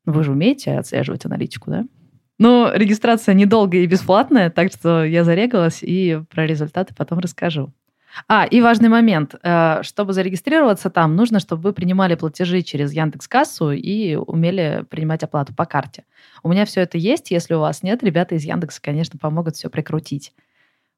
[0.06, 1.86] Вы же умеете отслеживать аналитику, да?
[2.40, 7.74] Но регистрация недолгая и бесплатная, так что я зарегалась и про результаты потом расскажу.
[8.28, 9.36] А, и важный момент.
[9.44, 15.54] Э, чтобы зарегистрироваться там, нужно, чтобы вы принимали платежи через Яндекс.Кассу и умели принимать оплату
[15.54, 16.04] по карте.
[16.44, 17.32] У меня все это есть.
[17.32, 20.34] Если у вас нет, ребята из Яндекса, конечно, помогут все прикрутить.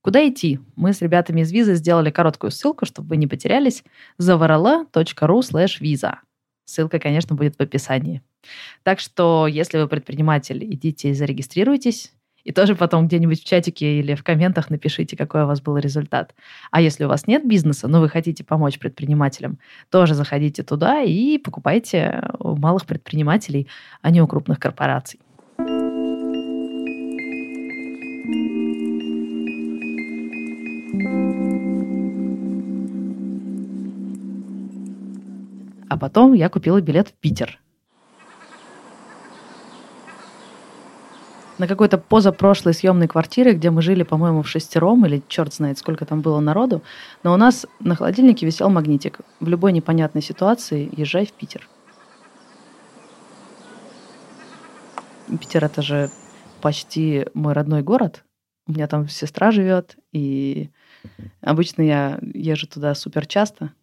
[0.01, 0.59] Куда идти?
[0.75, 3.83] Мы с ребятами из Визы сделали короткую ссылку, чтобы вы не потерялись.
[4.17, 6.15] zavarala.ru slash visa.
[6.63, 8.21] Ссылка, конечно, будет в описании.
[8.83, 12.13] Так что, если вы предприниматель, идите и зарегистрируйтесь.
[12.49, 16.33] И тоже потом где-нибудь в чатике или в комментах напишите, какой у вас был результат.
[16.71, 19.59] А если у вас нет бизнеса, но вы хотите помочь предпринимателям,
[19.91, 23.67] тоже заходите туда и покупайте у малых предпринимателей,
[24.01, 25.19] а не у крупных корпораций.
[35.87, 37.59] А потом я купила билет в Питер–
[41.59, 46.05] на какой-то позапрошлой съемной квартире, где мы жили, по-моему, в шестером, или черт знает, сколько
[46.05, 46.81] там было народу,
[47.21, 49.19] но у нас на холодильнике висел магнитик.
[49.41, 51.67] В любой непонятной ситуации езжай в Питер.
[55.27, 56.09] Питер это же
[56.61, 58.23] почти мой родной город.
[58.65, 60.69] У меня там сестра живет, и
[61.41, 63.73] обычно я езжу туда супер часто,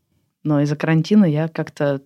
[0.42, 2.00] но из-за карантина я как-то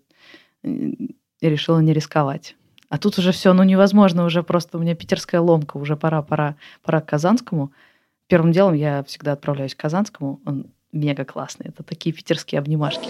[1.40, 2.56] решила не рисковать.
[2.90, 6.56] А тут уже все, ну невозможно, уже просто у меня питерская ломка, уже пора, пора,
[6.82, 7.72] пора к Казанскому.
[8.26, 13.08] Первым делом я всегда отправляюсь к Казанскому, он мега классный, это такие питерские обнимашки.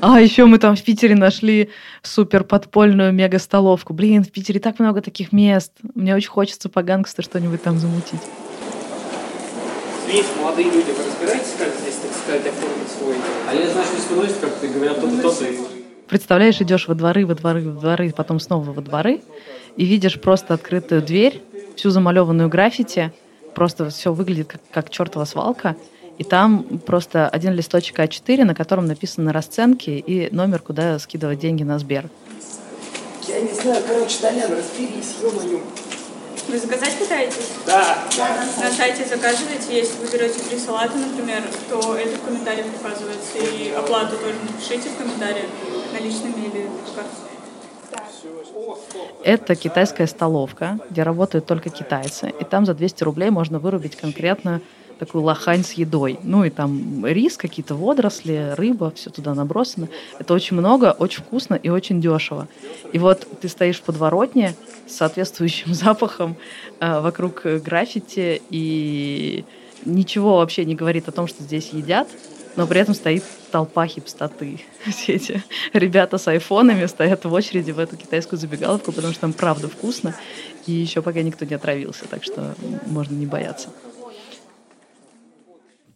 [0.00, 1.70] А еще мы там в Питере нашли
[2.02, 3.94] супер подпольную мега столовку.
[3.94, 5.72] Блин, в Питере так много таких мест.
[5.96, 8.20] Мне очень хочется по гангсту что-нибудь там замутить.
[10.10, 13.14] Есть молодые люди, вы разбираетесь, как здесь, так сказать, оформить свой...
[13.46, 15.44] А я, знаешь, не как ты говорят, то-то, то-то.
[16.08, 19.20] Представляешь, идешь во дворы, во дворы, во дворы, потом снова во дворы,
[19.76, 21.42] и видишь просто открытую дверь,
[21.76, 23.12] всю замалеванную граффити,
[23.54, 25.76] просто все выглядит как, как чертова свалка,
[26.16, 31.64] и там просто один листочек А4, на котором написаны расценки и номер, куда скидывать деньги
[31.64, 32.08] на Сбер.
[33.26, 35.60] Я не знаю, короче, Толян, разберись, ё-моё.
[36.48, 37.52] Вы заказать пытаетесь?
[37.66, 37.98] Да.
[38.60, 43.38] На сайте заказываете, если вы берете три салата, например, то это в комментариях указывается.
[43.38, 45.46] И оплату тоже напишите в комментариях,
[45.92, 47.28] наличными или карте.
[49.24, 52.32] Это китайская столовка, где работают только китайцы.
[52.40, 54.60] И там за 200 рублей можно вырубить конкретно
[54.98, 56.18] такую лохань с едой.
[56.22, 59.88] Ну и там рис, какие-то водоросли, рыба, все туда набросано.
[60.18, 62.48] Это очень много, очень вкусно и очень дешево.
[62.92, 64.54] И вот ты стоишь в подворотне
[64.88, 66.36] с соответствующим запахом
[66.80, 69.44] э, вокруг граффити, и
[69.84, 72.08] ничего вообще не говорит о том, что здесь едят,
[72.56, 73.22] но при этом стоит
[73.52, 74.60] толпа хипстоты.
[74.86, 79.32] Все эти ребята с айфонами стоят в очереди в эту китайскую забегаловку, потому что там
[79.32, 80.14] правда вкусно,
[80.66, 82.54] и еще пока никто не отравился, так что
[82.86, 83.68] можно не бояться.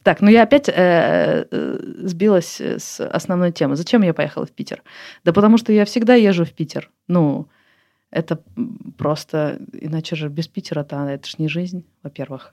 [0.03, 3.77] Так, ну я опять э, э, сбилась с основной темы.
[3.77, 4.83] Зачем я поехала в Питер?
[5.25, 6.91] Да потому что я всегда езжу в Питер.
[7.07, 7.49] Ну,
[8.13, 8.41] это
[8.99, 9.59] просто...
[9.73, 12.53] Иначе же без Питера-то это ж не жизнь, во-первых.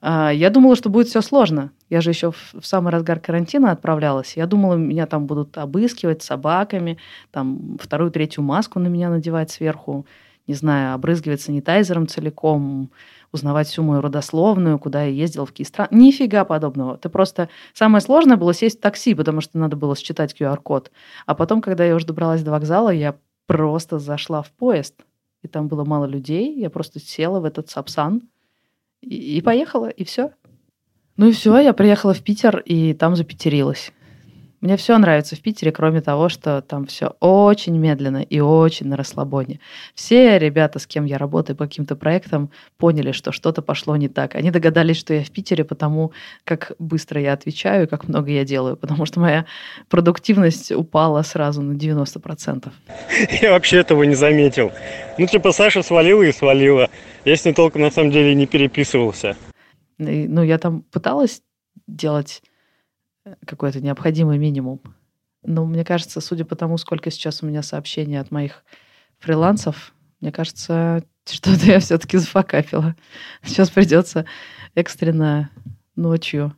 [0.00, 1.72] А, я думала, что будет все сложно.
[1.88, 4.36] Я же еще в, в самый разгар карантина отправлялась.
[4.36, 6.98] Я думала, меня там будут обыскивать собаками,
[7.30, 10.06] там вторую, третью маску на меня надевать сверху,
[10.46, 12.90] не знаю, обрызгивать санитайзером целиком,
[13.32, 15.88] узнавать всю мою родословную, куда я ездил, в какие страны.
[15.90, 16.98] Нифига подобного.
[16.98, 17.48] Ты просто...
[17.72, 20.92] Самое сложное было сесть в такси, потому что надо было считать QR-код.
[21.24, 24.94] А потом, когда я уже добралась до вокзала, я просто зашла в поезд,
[25.42, 28.22] и там было мало людей, я просто села в этот Сапсан
[29.00, 30.32] и, и поехала, и все.
[31.16, 33.92] Ну и все, я приехала в Питер, и там запетерилась.
[34.64, 38.96] Мне все нравится в Питере, кроме того, что там все очень медленно и очень на
[38.96, 39.60] расслабоне.
[39.94, 44.34] Все ребята, с кем я работаю по каким-то проектам, поняли, что что-то пошло не так.
[44.34, 46.12] Они догадались, что я в Питере, потому
[46.44, 49.44] как быстро я отвечаю и как много я делаю, потому что моя
[49.90, 52.72] продуктивность упала сразу на 90%.
[53.42, 54.72] Я вообще этого не заметил.
[55.18, 56.88] Ну, типа, Саша свалила и свалила.
[57.26, 59.36] Я с ней толком, на самом деле, не переписывался.
[59.98, 61.42] И, ну, я там пыталась
[61.86, 62.40] делать
[63.46, 64.80] какой-то необходимый минимум.
[65.42, 68.64] Но мне кажется, судя по тому, сколько сейчас у меня сообщений от моих
[69.18, 72.96] фрилансов, мне кажется, что-то я все-таки зафакапила.
[73.42, 74.26] Сейчас придется
[74.74, 75.50] экстренно
[75.96, 76.56] ночью,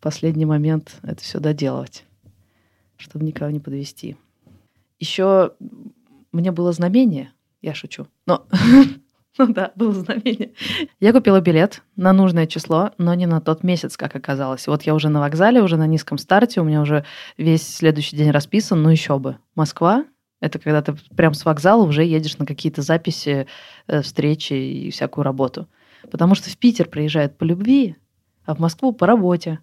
[0.00, 2.04] последний момент это все доделывать,
[2.96, 4.16] чтобы никого не подвести.
[5.00, 5.52] Еще
[6.30, 8.46] мне было знамение, я шучу, но
[9.38, 10.52] Ну да, было знамение.
[11.00, 14.66] Я купила билет на нужное число, но не на тот месяц, как оказалось.
[14.66, 17.04] Вот я уже на вокзале, уже на низком старте, у меня уже
[17.36, 19.36] весь следующий день расписан, ну еще бы.
[19.54, 20.04] Москва—
[20.40, 23.46] это когда ты прям с вокзала уже едешь на какие-то записи,
[23.86, 25.68] э, встречи и всякую работу.
[26.10, 27.96] Потому что в Питер приезжают по любви,
[28.44, 29.58] а в Москву по работе.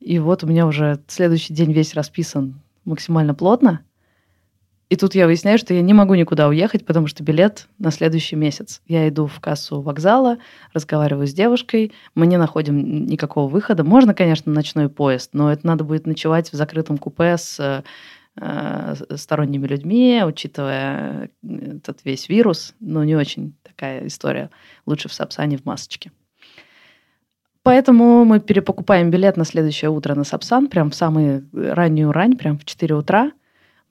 [0.00, 3.80] И вот у меня уже следующий день весь расписан максимально плотно—
[4.92, 8.36] и тут я выясняю, что я не могу никуда уехать, потому что билет на следующий
[8.36, 8.82] месяц.
[8.86, 10.36] Я иду в кассу вокзала,
[10.74, 13.84] разговариваю с девушкой, мы не находим никакого выхода.
[13.84, 17.82] Можно, конечно, ночной поезд, но это надо будет ночевать в закрытом купе с
[18.36, 24.50] э, сторонними людьми, учитывая этот весь вирус, но не очень такая история.
[24.84, 26.12] Лучше в Сапсане в масочке.
[27.62, 32.58] Поэтому мы перепокупаем билет на следующее утро на Сапсан, прям в самую раннюю рань, прям
[32.58, 33.32] в 4 утра–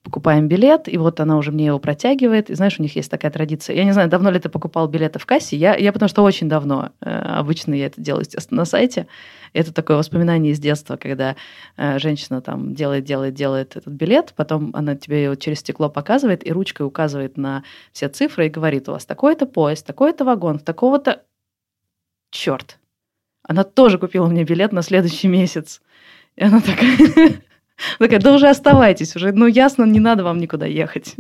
[0.04, 2.50] покупаем билет, и вот она уже мне его протягивает.
[2.50, 3.76] И знаешь, у них есть такая традиция.
[3.76, 5.56] Я не знаю, давно ли ты покупал билеты в кассе.
[5.56, 6.92] Я, я потому что очень давно.
[7.02, 9.08] Э, обычно я это делаю, естественно, на сайте.
[9.54, 11.36] Это такое воспоминание из детства, когда
[11.78, 16.48] э, женщина там делает, делает, делает этот билет, потом она тебе его через стекло показывает
[16.48, 21.24] и ручкой указывает на все цифры и говорит, у вас такой-то поезд, такой-то вагон, такого-то...
[22.32, 22.80] Черт.
[23.44, 25.82] Она тоже купила мне билет на следующий месяц.
[26.38, 26.98] И она такая...
[28.00, 31.16] Такая, да уже оставайтесь, уже, ну ясно, не надо вам никуда ехать.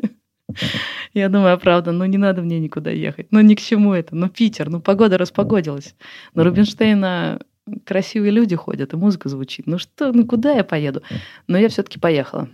[1.13, 3.27] Я думаю, правда, ну не надо мне никуда ехать.
[3.31, 4.15] Ну ни к чему это.
[4.15, 5.95] Ну Питер, ну погода распогодилась.
[6.33, 7.39] На Рубинштейна
[7.85, 9.67] красивые люди ходят, и музыка звучит.
[9.67, 11.01] Ну что, ну куда я поеду?
[11.47, 12.49] Но я все-таки поехала.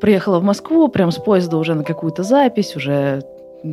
[0.00, 3.24] Приехала в Москву, прям с поезда уже на какую-то запись, уже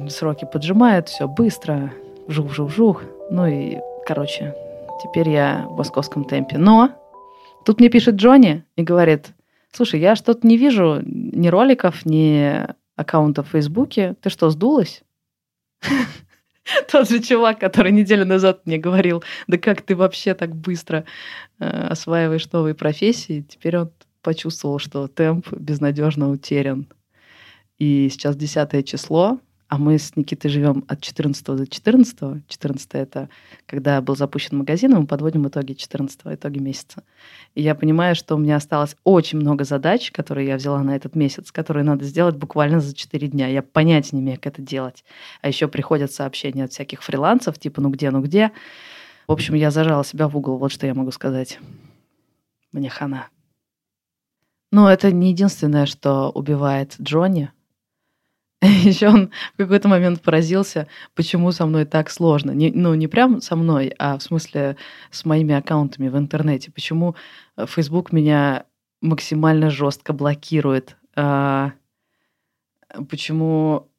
[0.10, 1.92] сроки поджимают, все быстро,
[2.28, 3.04] вжух-вжух-вжух.
[3.30, 4.56] Ну и, короче,
[5.04, 6.58] теперь я в московском темпе.
[6.58, 6.92] Но
[7.66, 9.28] тут мне пишет Джонни и говорит,
[9.72, 14.16] слушай, я что-то не вижу ни роликов, ни аккаунтов в Фейсбуке.
[14.22, 15.04] Ты что, сдулась?
[16.92, 21.04] Тот же чувак, который неделю назад мне говорил, да как ты вообще так быстро
[21.60, 23.92] э, осваиваешь новые профессии, теперь он
[24.24, 26.88] почувствовал, что темп безнадежно утерян.
[27.78, 29.40] И сейчас 10 число,
[29.74, 32.48] а мы с Никитой живем от 14 до 14.
[32.48, 33.28] 14 это
[33.66, 37.04] когда был запущен магазин, и мы подводим итоги 14 итоги месяца.
[37.56, 41.16] И я понимаю, что у меня осталось очень много задач, которые я взяла на этот
[41.16, 43.48] месяц, которые надо сделать буквально за 4 дня.
[43.48, 45.04] Я понятия не имею, как это делать.
[45.42, 48.52] А еще приходят сообщения от всяких фрилансов, типа «ну где, ну где?».
[49.28, 51.58] В общем, я зажала себя в угол, вот что я могу сказать.
[52.72, 53.33] Мне хана.
[54.74, 57.52] Но это не единственное, что убивает Джонни.
[58.64, 62.50] Еще он в какой-то момент поразился, почему со мной так сложно.
[62.50, 64.78] Не, ну, не прям со мной, а в смысле
[65.12, 66.72] с моими аккаунтами в интернете.
[66.72, 67.16] Почему
[67.56, 68.66] э, Facebook меня
[69.00, 70.98] максимально жестко блокирует.
[71.16, 71.74] А,
[73.12, 73.92] почему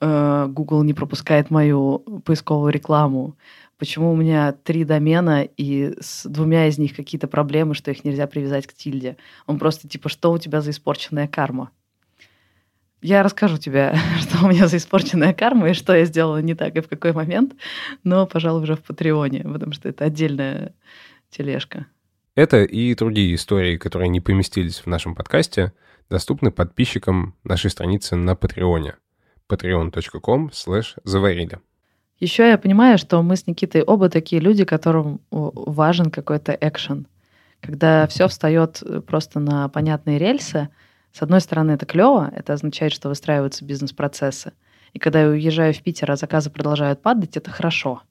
[0.00, 3.36] а, Google не пропускает мою поисковую рекламу
[3.80, 8.26] почему у меня три домена, и с двумя из них какие-то проблемы, что их нельзя
[8.26, 9.16] привязать к тильде.
[9.46, 11.70] Он просто типа, что у тебя за испорченная карма?
[13.00, 16.76] Я расскажу тебе, что у меня за испорченная карма и что я сделала не так
[16.76, 17.54] и в какой момент,
[18.04, 20.74] но, пожалуй, уже в Патреоне, потому что это отдельная
[21.30, 21.86] тележка.
[22.34, 25.72] Это и другие истории, которые не поместились в нашем подкасте,
[26.10, 28.96] доступны подписчикам нашей страницы на Патреоне
[29.48, 31.60] patreon.com slash заварили.
[32.20, 37.06] Еще я понимаю, что мы с Никитой оба такие люди, которым важен какой-то экшен.
[37.60, 40.68] Когда все встает э, просто на понятные рельсы,
[41.12, 44.52] с одной стороны, это клево, это означает, что выстраиваются бизнес-процессы.
[44.92, 48.02] И когда я уезжаю в Питер, а заказы продолжают падать, это хорошо.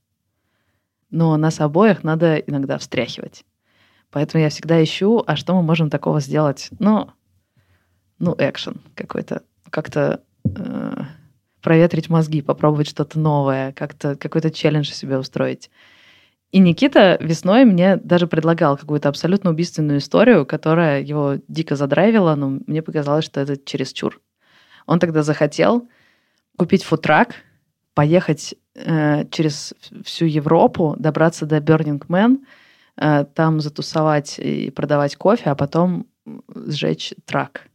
[1.09, 3.43] Но нас обоих надо иногда встряхивать.
[4.11, 6.69] Поэтому я всегда ищу, а что мы можем такого сделать?
[6.79, 7.09] Ну,
[8.17, 9.43] ну, экшен какой-то.
[9.69, 11.03] Как-то э,
[11.61, 15.69] проветрить мозги, попробовать что-то новое, как-то какой-то челлендж себе устроить.
[16.51, 22.59] И Никита весной мне даже предлагал какую-то абсолютно убийственную историю, которая его дико задрайвила, но
[22.65, 24.19] мне показалось, что это чересчур.
[24.87, 25.87] Он тогда захотел
[26.57, 27.35] купить футрак,
[27.93, 32.39] поехать э, через всю Европу, добраться до Burning Man,
[32.97, 36.07] э, там затусовать и продавать кофе, а потом
[36.55, 37.68] сжечь трак.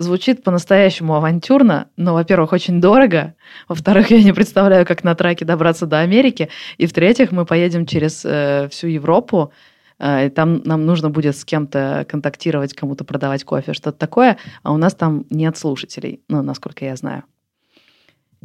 [0.00, 3.34] Звучит по-настоящему авантюрно, но, во-первых, очень дорого.
[3.68, 6.48] Во-вторых, я не представляю, как на траке добраться до Америки.
[6.78, 9.52] И в-третьих, мы поедем через э, всю Европу,
[9.98, 14.72] э, и там нам нужно будет с кем-то контактировать, кому-то продавать кофе, что-то такое, а
[14.72, 17.24] у нас там нет слушателей, ну, насколько я знаю.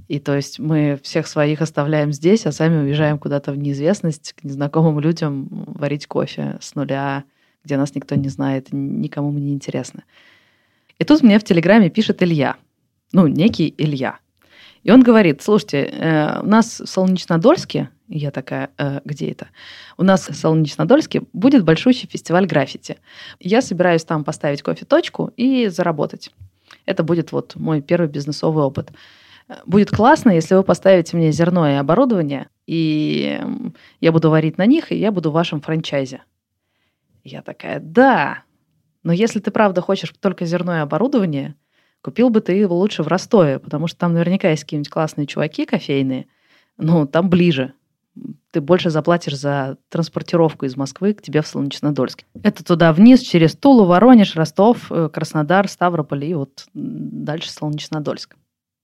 [0.09, 4.43] И то есть мы всех своих оставляем здесь, а сами уезжаем куда-то в неизвестность к
[4.43, 7.23] незнакомым людям варить кофе с нуля,
[7.63, 10.03] где нас никто не знает, никому мы не интересно.
[10.99, 12.55] И тут мне в Телеграме пишет Илья,
[13.11, 14.19] ну, некий Илья.
[14.83, 19.47] И он говорит, слушайте, э, у нас в Солнечнодольске, я такая, э, где это?
[19.97, 22.97] У нас в Солнечнодольске будет большущий фестиваль граффити.
[23.39, 26.31] Я собираюсь там поставить кофе-точку и заработать.
[26.85, 28.91] Это будет вот мой первый бизнесовый опыт.
[29.65, 33.39] Будет классно, если вы поставите мне зерно и оборудование, и
[34.01, 36.21] я буду варить на них, и я буду в вашем франчайзе.
[37.23, 38.43] Я такая, да,
[39.05, 41.55] но если ты правда хочешь только зерно и оборудование,
[42.01, 45.67] купил бы ты его лучше в Ростове, потому что там наверняка есть какие-нибудь классные чуваки
[45.67, 46.25] кофейные,
[46.77, 47.73] ну, там ближе.
[48.49, 52.23] Ты больше заплатишь за транспортировку из Москвы к тебе в Солнечнодольск.
[52.41, 58.35] Это туда вниз, через Тулу, Воронеж, Ростов, э, Краснодар, Ставрополь и вот дальше Солнечнодольск.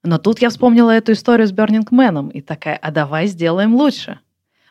[0.03, 4.19] Но тут я вспомнила эту историю с Burning Man и такая, а давай сделаем лучше.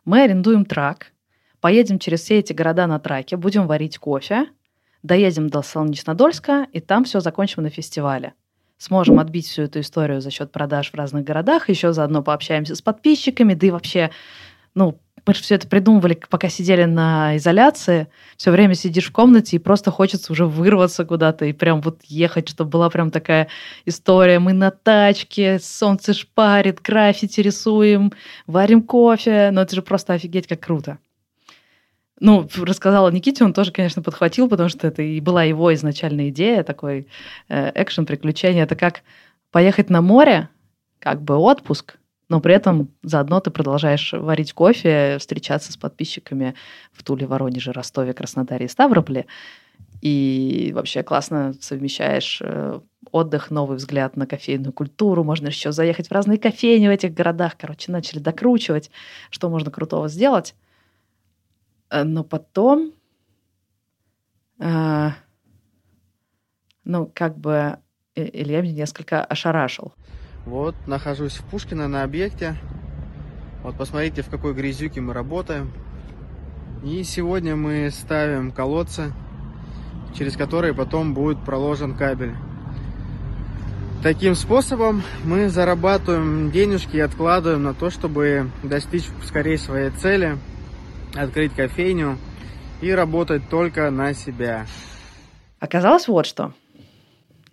[0.04, 1.12] Мы арендуем трак,
[1.60, 4.46] поедем через все эти города на траке, будем варить кофе,
[5.02, 8.34] доедем до Солнечнодольска, и там все закончим на фестивале.
[8.78, 12.80] Сможем отбить всю эту историю за счет продаж в разных городах, еще заодно пообщаемся с
[12.82, 14.10] подписчиками, да и вообще,
[14.74, 18.08] ну, мы же все это придумывали, пока сидели на изоляции.
[18.36, 22.48] Все время сидишь в комнате, и просто хочется уже вырваться куда-то и прям вот ехать,
[22.48, 23.48] чтобы была прям такая
[23.84, 24.38] история.
[24.38, 28.12] Мы на тачке, солнце шпарит, граффити рисуем,
[28.46, 29.50] варим кофе.
[29.52, 30.98] Но это же просто офигеть, как круто.
[32.20, 36.62] Ну, рассказала Никите, он тоже, конечно, подхватил, потому что это и была его изначальная идея,
[36.62, 37.08] такой
[37.48, 38.64] э, экшен, приключение.
[38.64, 39.02] Это как
[39.50, 40.50] поехать на море,
[40.98, 41.96] как бы отпуск,
[42.28, 46.54] но при этом заодно ты продолжаешь варить кофе, встречаться с подписчиками
[46.92, 49.26] в Туле, Воронеже, Ростове, Краснодаре и Ставрополе.
[50.02, 55.24] И вообще классно совмещаешь э, отдых, новый взгляд на кофейную культуру.
[55.24, 57.56] Можно еще заехать в разные кофейни в этих городах.
[57.58, 58.90] Короче, начали докручивать,
[59.30, 60.54] что можно крутого сделать.
[61.90, 62.92] Э, но потом,
[64.58, 65.08] э,
[66.84, 67.78] ну, как бы
[68.14, 69.92] Илья меня несколько ошарашил.
[70.46, 72.56] Вот, нахожусь в Пушкино на объекте.
[73.62, 75.72] Вот, посмотрите, в какой грязюке мы работаем.
[76.82, 79.12] И сегодня мы ставим колодцы,
[80.16, 82.34] через которые потом будет проложен кабель.
[84.02, 90.38] Таким способом мы зарабатываем денежки и откладываем на то, чтобы достичь скорее своей цели–
[91.14, 92.18] открыть кофейню
[92.80, 94.66] и работать только на себя.
[95.58, 96.54] Оказалось вот что.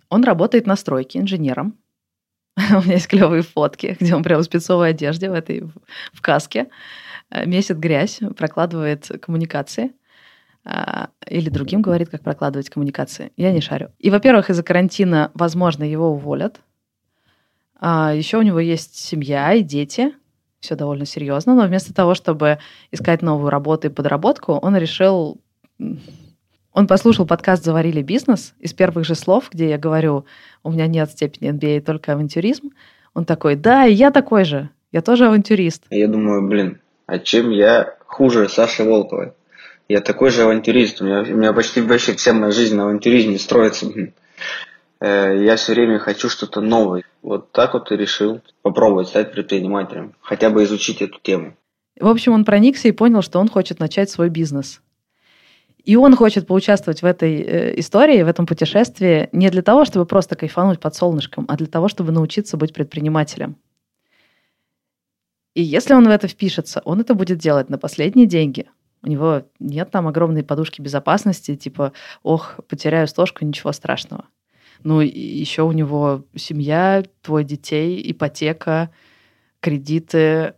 [0.08, 1.76] Он работает на стройке инженером.
[2.56, 5.64] У меня есть клевые фотки, где он прямо в спецовой одежде, в этой
[6.12, 6.68] в каске,
[7.30, 9.92] э, месит грязь, прокладывает коммуникации.
[10.64, 13.32] А, или другим говорит, как прокладывать коммуникации.
[13.36, 13.92] Я не шарю.
[13.98, 16.60] И, во-первых, из-за карантина, возможно, его уволят.
[17.80, 20.14] А еще у него есть семья и дети–
[20.60, 22.58] все довольно серьезно, но вместо того, чтобы
[22.90, 25.38] искать новую работу и подработку, он решил...
[26.72, 30.26] Он послушал подкаст «Заварили бизнес» из первых же слов, где я говорю,
[30.62, 32.70] у меня нет степени MBA, только авантюризм.
[33.14, 35.84] Он такой, да, я такой же, я тоже авантюрист.
[35.90, 39.32] Я думаю, блин, а чем я хуже Саши Волковой?
[39.88, 43.38] Я такой же авантюрист, у меня, у меня почти вообще вся моя жизнь на авантюризме
[43.38, 43.86] строится.
[43.86, 44.12] Блин.
[45.00, 47.04] Э, я все время хочу что-то новое.
[47.22, 51.56] Вот так вот и решил попробовать стать предпринимателем, хотя бы изучить эту тему.
[51.98, 54.80] В общем, он проникся и понял, что он хочет начать свой бизнес.
[55.84, 60.06] И он хочет поучаствовать в этой э, истории, в этом путешествии не для того, чтобы
[60.06, 63.56] просто кайфануть под солнышком, а для того, чтобы научиться быть предпринимателем.
[65.54, 68.66] И если он в это впишется, он это будет делать на последние деньги.
[69.02, 71.92] У него нет там огромной подушки безопасности, типа,
[72.22, 74.26] ох, потеряю стошку, ничего страшного.
[74.84, 78.90] Ну, еще у него семья, твой детей, ипотека,
[79.60, 80.54] кредиты,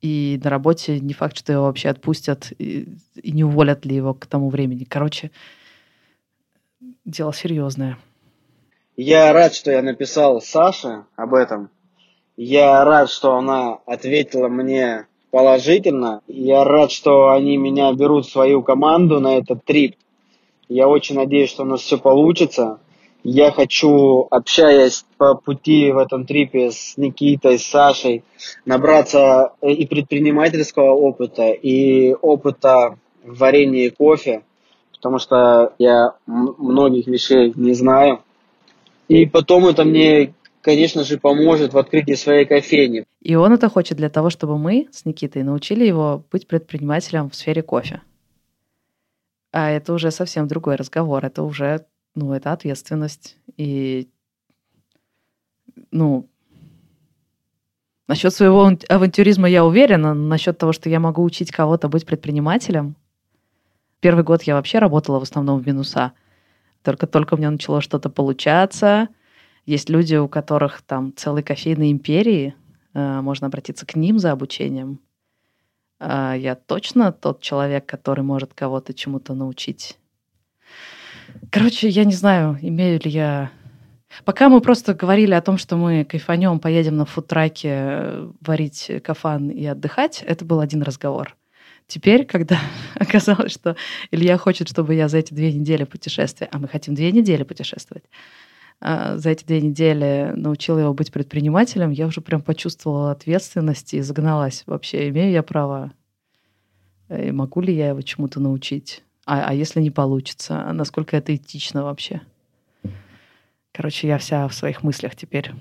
[0.00, 4.14] и на работе не факт, что его вообще отпустят, и, и не уволят ли его
[4.14, 4.84] к тому времени.
[4.84, 5.30] Короче,
[7.04, 7.98] дело серьезное.
[8.96, 11.70] Я рад, что я написал Саше об этом.
[12.36, 16.20] Я рад, что она ответила мне положительно.
[16.26, 19.96] Я рад, что они меня берут в свою команду на этот трип.
[20.68, 22.80] Я очень надеюсь, что у нас все получится.
[23.28, 28.22] Я хочу, общаясь по пути в этом трипе с Никитой, с Сашей,
[28.64, 34.44] набраться э, и предпринимательского опыта, и опыта в варенье кофе,
[34.92, 38.20] потому что я многих вещей не знаю.
[39.08, 43.06] И потом это мне, конечно же, поможет в открытии своей кофейни.
[43.22, 47.34] И он это хочет для того, чтобы мы с Никитой научили его быть предпринимателем в
[47.34, 48.02] сфере кофе.
[49.50, 51.24] А это уже совсем другой разговор.
[51.24, 53.36] Это уже ну, это ответственность.
[53.56, 54.08] И,
[55.90, 56.28] ну,
[58.08, 62.96] насчет своего авантюризма я уверена, насчет того, что я могу учить кого-то быть предпринимателем.
[64.00, 66.12] Первый год я вообще работала в основном в минуса.
[66.82, 69.08] Только-только у меня начало что-то получаться.
[69.66, 72.54] Есть люди, у которых там целые кофейные империи.
[72.94, 75.00] Э, можно обратиться к ним за обучением.
[75.98, 79.98] А я точно тот человек, который может кого-то чему-то научить.
[81.50, 83.50] Короче, я не знаю, имею ли я...
[84.24, 89.50] Пока мы просто говорили о том, что мы кайфанем, поедем на фудтраке э, варить кафан
[89.50, 91.36] и отдыхать, это был один разговор.
[91.86, 92.58] Теперь, когда
[92.94, 93.76] оказалось, что
[94.10, 98.04] Илья хочет, чтобы я за эти две недели путешествия, а мы хотим две недели путешествовать,
[98.80, 104.00] а, за эти две недели научила его быть предпринимателем, я уже прям почувствовала ответственность и
[104.00, 104.64] загналась.
[104.66, 105.92] Вообще, имею я право?
[107.08, 109.02] И могу ли я его чему-то научить?
[109.26, 110.72] А, а если не получится?
[110.72, 112.22] Насколько это этично вообще?
[113.72, 115.52] Короче, я вся в своих мыслях теперь.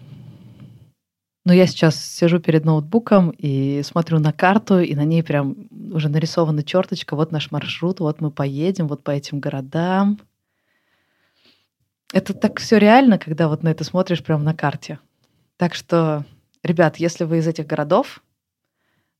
[1.44, 6.10] Но я сейчас сижу перед ноутбуком и смотрю на карту, и на ней прям уже
[6.10, 7.16] нарисована черточка.
[7.16, 10.20] Вот наш маршрут, вот мы поедем, вот по этим городам.
[12.14, 15.00] Это так все реально, когда вот на это смотришь прямо на карте.
[15.58, 16.24] Так что,
[16.64, 18.24] ребят, если вы из этих городов,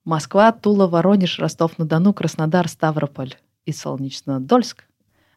[0.04, 3.36] Москва, Тула, Воронеж, Ростов-на-Дону, Краснодар, Ставрополь,
[3.66, 4.86] и Солнечнодольск,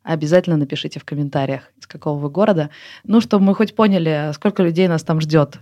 [0.02, 2.70] обязательно напишите в комментариях, из какого вы города.
[3.04, 5.58] Ну, чтобы мы хоть поняли, сколько людей нас там ждет.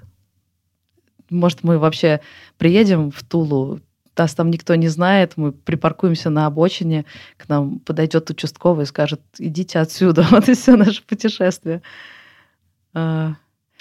[1.30, 2.20] Может, мы вообще
[2.56, 3.80] приедем в Тулу,
[4.16, 7.04] нас там никто не знает, мы припаркуемся на обочине,
[7.36, 11.82] к нам подойдет участковый и скажет, идите отсюда, вот и все наше путешествие.
[12.94, 13.34] А,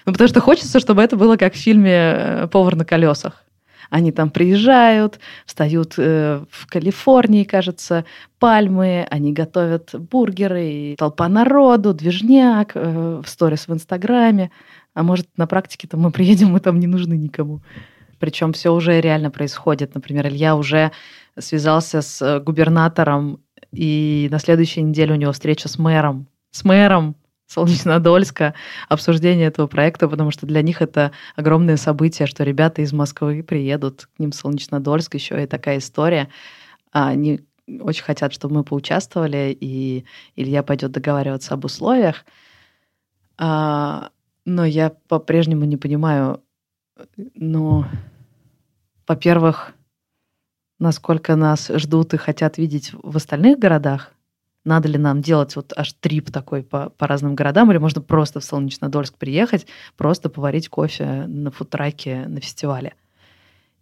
[0.05, 3.44] ну, потому что хочется, чтобы это было как в фильме э, «Повар на колесах».
[3.89, 8.05] Они там приезжают, встают э, в Калифорнии, кажется,
[8.39, 14.51] пальмы, они готовят бургеры, и толпа народу, движняк, э, в сторис в Инстаграме.
[14.93, 17.61] А может, на практике-то мы приедем, мы там не нужны никому.
[18.19, 19.93] Причем все уже реально происходит.
[19.93, 20.91] Например, Илья уже
[21.37, 23.39] связался с губернатором,
[23.71, 26.27] и на следующей неделе у него встреча с мэром.
[26.51, 27.15] С мэром
[27.55, 28.53] Солнечнодольска
[28.89, 34.09] обсуждение этого проекта, потому что для них это огромное событие, что ребята из Москвы приедут
[34.15, 36.29] к ним в Солнечнодольск, еще и такая история.
[36.91, 37.41] А они
[37.79, 42.25] очень хотят, чтобы мы поучаствовали, и Илья пойдет договариваться об условиях.
[43.37, 44.09] А,
[44.45, 46.41] но я по-прежнему не понимаю,
[47.35, 47.85] ну,
[49.07, 49.73] во-первых,
[50.79, 54.14] насколько нас ждут и хотят видеть в остальных городах,
[54.65, 58.39] надо ли нам делать вот аж трип такой по, по разным городам, или можно просто
[58.39, 62.93] в Солнечнодольск приехать, просто поварить кофе на фудтраке на фестивале.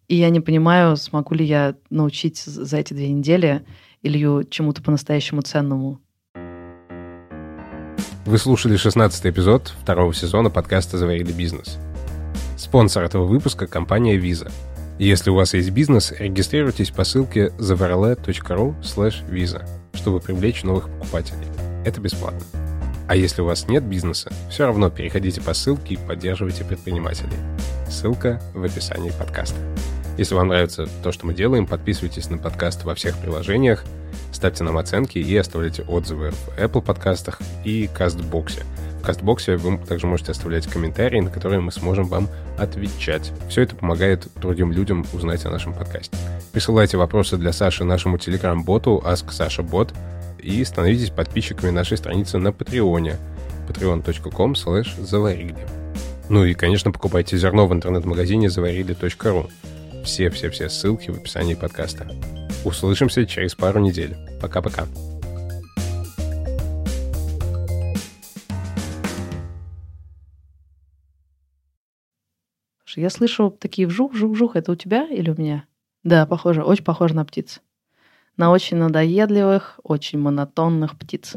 [0.08, 3.66] И я не понимаю, смогу ли я научить за эти две недели
[4.04, 6.00] Илью чему-то по-настоящему ценному.
[8.26, 11.78] Вы слушали 16 эпизод второго сезона подкаста «Заварили бизнес».
[12.58, 14.52] Спонсор этого выпуска– компания Visa.
[15.00, 18.76] Если у вас есть бизнес, регистрируйтесь по ссылке zavarle.ru
[19.30, 21.48] visa чтобы привлечь новых покупателей.
[21.86, 22.42] Это бесплатно.
[23.08, 27.38] А если у вас нет бизнеса, все равно переходите по ссылке и поддерживайте предпринимателей.
[27.90, 29.56] Ссылка в описании подкаста.
[30.18, 33.84] Если вам нравится то, что мы делаем, подписывайтесь на подкаст во всех приложениях,
[34.32, 38.64] ставьте нам оценки и оставляйте отзывы в Apple подкастах и Кастбоксе.
[39.04, 43.32] Кастбоксе вы также можете оставлять комментарии, на которые мы сможем вам отвечать.
[43.50, 46.18] Все это помогает другим людям узнать о нашем подкасте.
[46.54, 49.94] Присылайте вопросы для Саши нашему телеграм-боту AskSashaBot
[50.40, 53.18] и становитесь подписчиками нашей страницы на Патреоне
[53.68, 54.56] patreon.com
[55.06, 55.56] заварили.
[56.30, 59.50] Ну и, конечно, покупайте зерно в интернет-магазине заварили.ру.
[60.04, 62.08] Все-все-все ссылки в описании подкаста.
[62.64, 64.16] Услышимся через пару недель.
[64.42, 64.86] Пока-пока.
[73.02, 74.56] Я слышу такие вжух-вжух-вжух.
[74.56, 75.66] Это у тебя или у меня?
[76.04, 76.64] Да, похоже.
[76.64, 77.62] Очень похоже на птиц.
[78.38, 81.36] На очень надоедливых, очень монотонных птиц.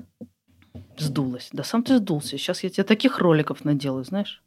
[0.96, 1.50] Сдулась.
[1.52, 2.38] Да сам ты сдулся.
[2.38, 4.42] Сейчас я тебе таких роликов наделаю, знаешь?